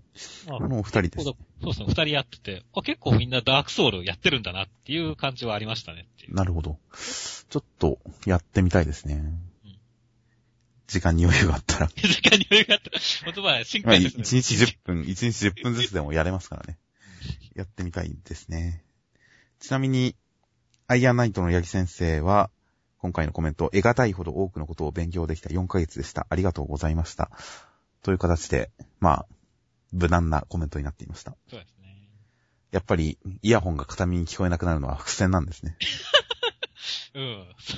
[0.48, 1.34] まあこのお二人ですそう。
[1.34, 6.34] だそうですね、二人やってて、あ、結構みんなダークソウルやってるんだなっていう感じはありましたねっていう。
[6.34, 6.78] なるほど。
[7.48, 9.40] ちょっと、やってみたいですねうん。
[10.86, 11.86] 時間に余裕があったら。
[11.88, 12.90] 時間に余裕があった。
[13.24, 16.78] 本当まあ、新まあ、海1先生、日10分、1日10分ずつでもやれますからね。
[17.54, 18.84] やってみたいですね。
[19.58, 20.14] ちなみに、
[20.86, 22.50] アイアンナイトの八木先生は、
[22.98, 26.26] 今回のコメント、得難いほど多くのことを勉強できた4ヶ月でした。
[26.30, 27.30] ありがとうございました。
[28.02, 28.70] という形で、
[29.00, 29.26] まあ、
[29.92, 31.36] 無難なコメントになっていました。
[31.48, 32.08] そうですね。
[32.70, 35.76] やっぱり、イヤホンが片耳に聞こえなくなるのは伏線なんですね。
[37.14, 37.54] うん。
[37.58, 37.76] そ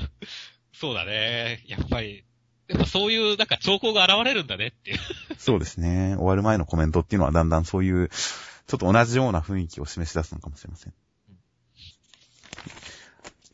[0.81, 1.63] そうだね。
[1.67, 2.25] やっぱり、
[2.69, 4.99] やっぱそういう、なんか兆候が現れるんだねっていう。
[5.39, 6.15] そうですね。
[6.17, 10.93] 終わる前のコメントっていうのはだんだんそういう、ちょっと同じような雰囲気を示し出すのかもしれません。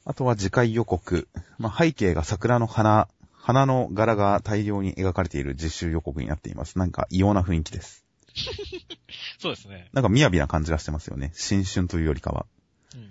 [0.05, 1.29] あとは次回予告。
[1.59, 6.79] まあ、背景が桜の花、花の柄が大量に描かれている実習予告になっています。
[6.79, 8.05] なんか異様な雰囲気です。
[9.39, 9.89] そうですね。
[9.93, 11.31] なんか雅な感じがしてますよね。
[11.35, 12.47] 新春というよりかは。
[12.95, 13.11] うん。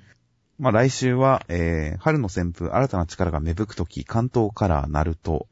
[0.60, 5.48] まあ、来週は、えー、春の旋風、新たな力が芽吹くとき、関東カラー、ナルト。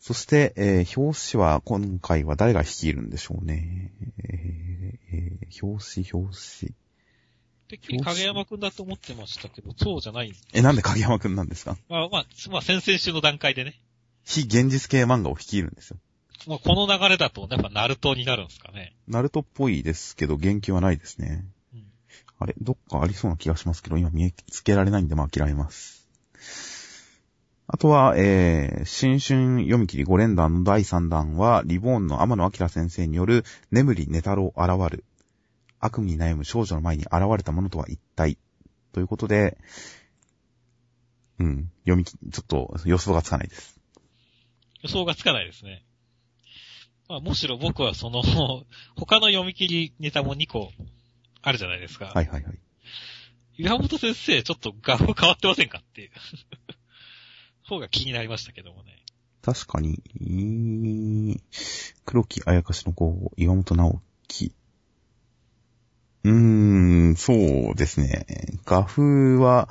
[0.00, 3.92] そして、えー、表紙は、今回は誰が率いるんでしょうね。
[4.24, 6.74] えー、えー表紙、表紙。
[7.68, 10.32] てっきり影山くんだと思ってましたけど、そうじゃない。
[10.54, 11.76] え、なんで影山くんなんですか？
[11.88, 13.78] まあまあ、まあ先々週の段階でね。
[14.24, 15.98] 非現実系漫画を率いるんですよ。
[16.46, 18.94] まあこの流れだと、やっぱナルトになるんですかね。
[19.06, 21.44] ナルトっぽいですけど、言及はないですね。
[21.74, 21.84] うん。
[22.38, 25.99] あれ、どっかありそうな気がしますけど、今見つけられないんで、まあ諦めます。
[27.72, 35.04] あとは、えー、新春読み切り5連弾の第3弾は、リボーンの天野明先生による、眠り寝太郎現る。
[35.78, 38.38] 悪夢に悩む少女の前に現れたものとは一体。
[38.92, 39.56] ということで、
[41.38, 43.78] うん、読み切り、ちょっと予想がつかないです。
[44.82, 45.84] 予想がつかないですね。
[47.08, 48.24] まあむしろ僕はその、
[48.98, 50.72] 他の読み切りネタも2個
[51.40, 52.06] あるじゃないですか。
[52.06, 52.58] はいはいはい。
[53.58, 56.10] 岩本先生、ちょっと画風変わってませんかっていう。
[57.70, 58.96] 方が気になりましたけどもね。
[59.42, 61.40] 確かに、
[62.04, 64.52] 黒木彩香氏の子、岩本直樹。
[66.24, 66.32] うー
[67.12, 68.26] ん、そうですね。
[68.66, 69.68] 画風は、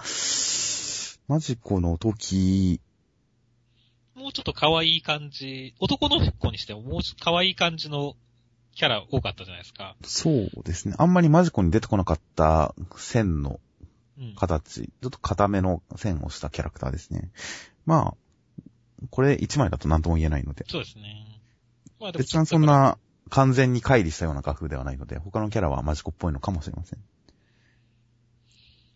[1.28, 2.82] マジコの時、
[4.16, 8.16] もうちょっと可愛い感じ、男の子にしてももうちょっと可愛い感じの
[8.76, 9.96] キャラ多かったじゃないですか。
[10.04, 10.96] そうですね。
[10.98, 13.60] あんまりマジコに出てこなかった線の
[14.20, 14.36] うん。
[14.36, 17.32] 形、ちょっと固めの線をしたキャラクターですね。
[17.90, 20.64] まあ、これ一枚だと何とも言えないので。
[20.70, 21.26] そうですね。
[22.00, 23.00] まあ別にそんな
[23.32, 27.00] 完全に乖離したような画風ではないので、他のキャラはマジコっぽいのかもしれません。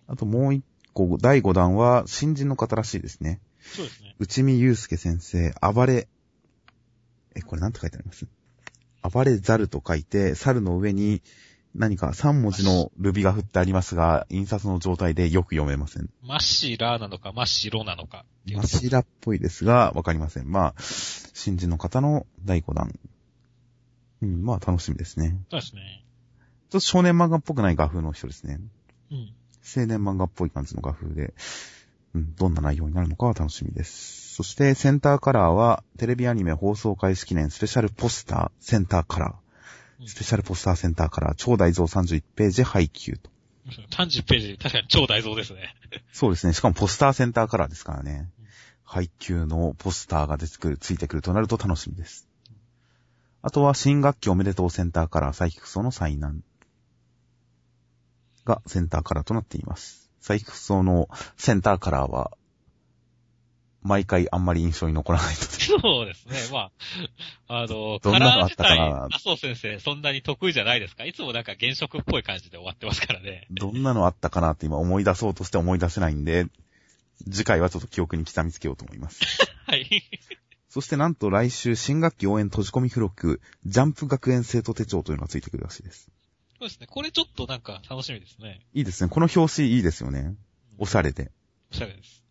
[0.07, 0.63] あともう一
[0.93, 3.41] 個、第5弾は新人の方らしいですね。
[3.61, 4.15] そうですね。
[4.19, 6.07] 内見祐介先生、暴れ、
[7.35, 8.27] え、これなんて書いてあります？
[9.01, 11.23] 暴れザルと書いて、猿の上に
[11.73, 16.09] 何か3文字のルビが振ってありますが、印刷の状態でよく読めません。
[16.21, 20.51] マッシーラーなのか、マッシーロなのかマシラっぽいですが、わかりません。
[20.51, 20.81] まあ、
[21.33, 22.91] 新人の方の第5弾。
[24.21, 25.37] うん、まあ楽しみですね。
[25.49, 26.03] そうですね。
[26.69, 28.59] ちょっと少年漫画っぽくない画風の人ですね。
[29.11, 29.33] うん。
[29.63, 31.33] 青年漫画っぽい感じの画風で。
[32.13, 34.35] うん、どんな内容になるのかは楽しみです。
[34.35, 39.35] そして、センターカラーは、テレビアニメ放送開始記念スペシャルポスター、センターカラ
[39.99, 40.07] うんー。
[40.07, 43.31] スペシャルポスターセンターカラー、超大蔵31ページ配給と。
[43.65, 45.75] 30ページ、確かに超大蔵ですね。
[46.11, 46.53] そうですね。
[46.53, 48.29] しかもポスターセンターカラーですからね。
[48.83, 52.27] 配給のポスターが出てくる、ついてくるとなると楽しみです。
[53.41, 56.43] あとは、新学期おめでとうセンターカラー、サイキクソの災難
[58.45, 60.11] がセンターカラーとなっています。
[60.19, 62.31] サイキクソのセンターカラーは、
[63.83, 65.45] 毎回あんまり印象に残らないので。
[65.81, 66.39] そうですね。
[66.51, 66.71] ま
[67.47, 68.75] あ、あの、どんなのあったかな？
[68.75, 71.05] 体、麻生先生、そんなに得意じゃないですか？
[71.05, 73.47] いつもなんか原色っぽい感じで終わってますからね。
[73.51, 76.47] どんなのあったかなって今思い出そうとして思い出せないんで、
[77.29, 79.19] 次回はちょっと記憶に刻みつけようと思います。
[79.67, 79.87] はい。
[80.69, 86.09] そしてなんと来週新学期応援閉じ込み付録、ジャンプ学園生徒手帳というのがついてくるらしいです。
[86.57, 86.87] そうですね。
[86.87, 88.61] これちょっとなんか楽しみですね。
[88.73, 89.09] いいですね。
[89.09, 90.35] この表紙いいですよね。
[90.79, 91.31] おしゃれで。
[91.71, 92.22] おしゃれです。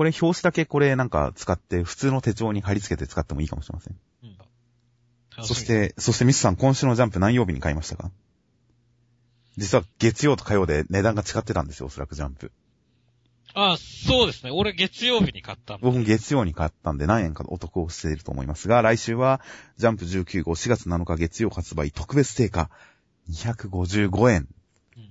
[0.00, 3.96] これ表紙だけこれなんか使って普通の手帳に貼り付けて使ってもいいかもしれません。
[4.22, 5.44] うん。
[5.44, 8.10] そし、て、そしてミスさん今週のジャンプ何曜日に買いましたか？
[9.58, 12.50] 実は月曜と火曜で値段が違ってたんですよ、おそらくジャンプ。
[13.52, 14.50] あそうですね。
[14.50, 15.76] 俺月曜日に買った。
[15.76, 19.42] 僕も月曜に買ったんで何円かお得をしていると思いますが、来週は
[19.76, 22.70] ジャンプ19号4月7日月曜発売特別定価
[23.28, 24.48] 255円。
[24.96, 25.10] うん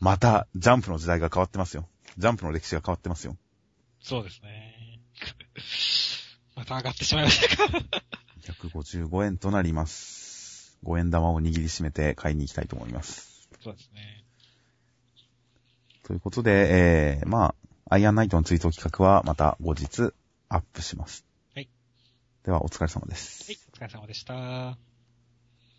[0.00, 1.88] また、ジャンプの時代が変わってますよ。
[2.18, 3.36] ジャンプの歴史が変わってますよ。
[4.00, 5.00] そうですね。
[6.56, 7.84] また上がってしまいましたか。
[8.40, 10.78] 155円となります。
[10.84, 13.48] 5円玉を握りしめて買いに行きたいと思います。
[13.62, 14.24] そうですね。
[16.04, 17.54] ということで、えー、ま
[17.88, 20.12] あ、アイアンナイトの追悼企画はまた後日
[20.48, 21.26] アップします。
[21.54, 21.68] はい。
[22.44, 23.50] では、お疲れ様です。
[23.50, 24.78] はい、お疲れ様でした。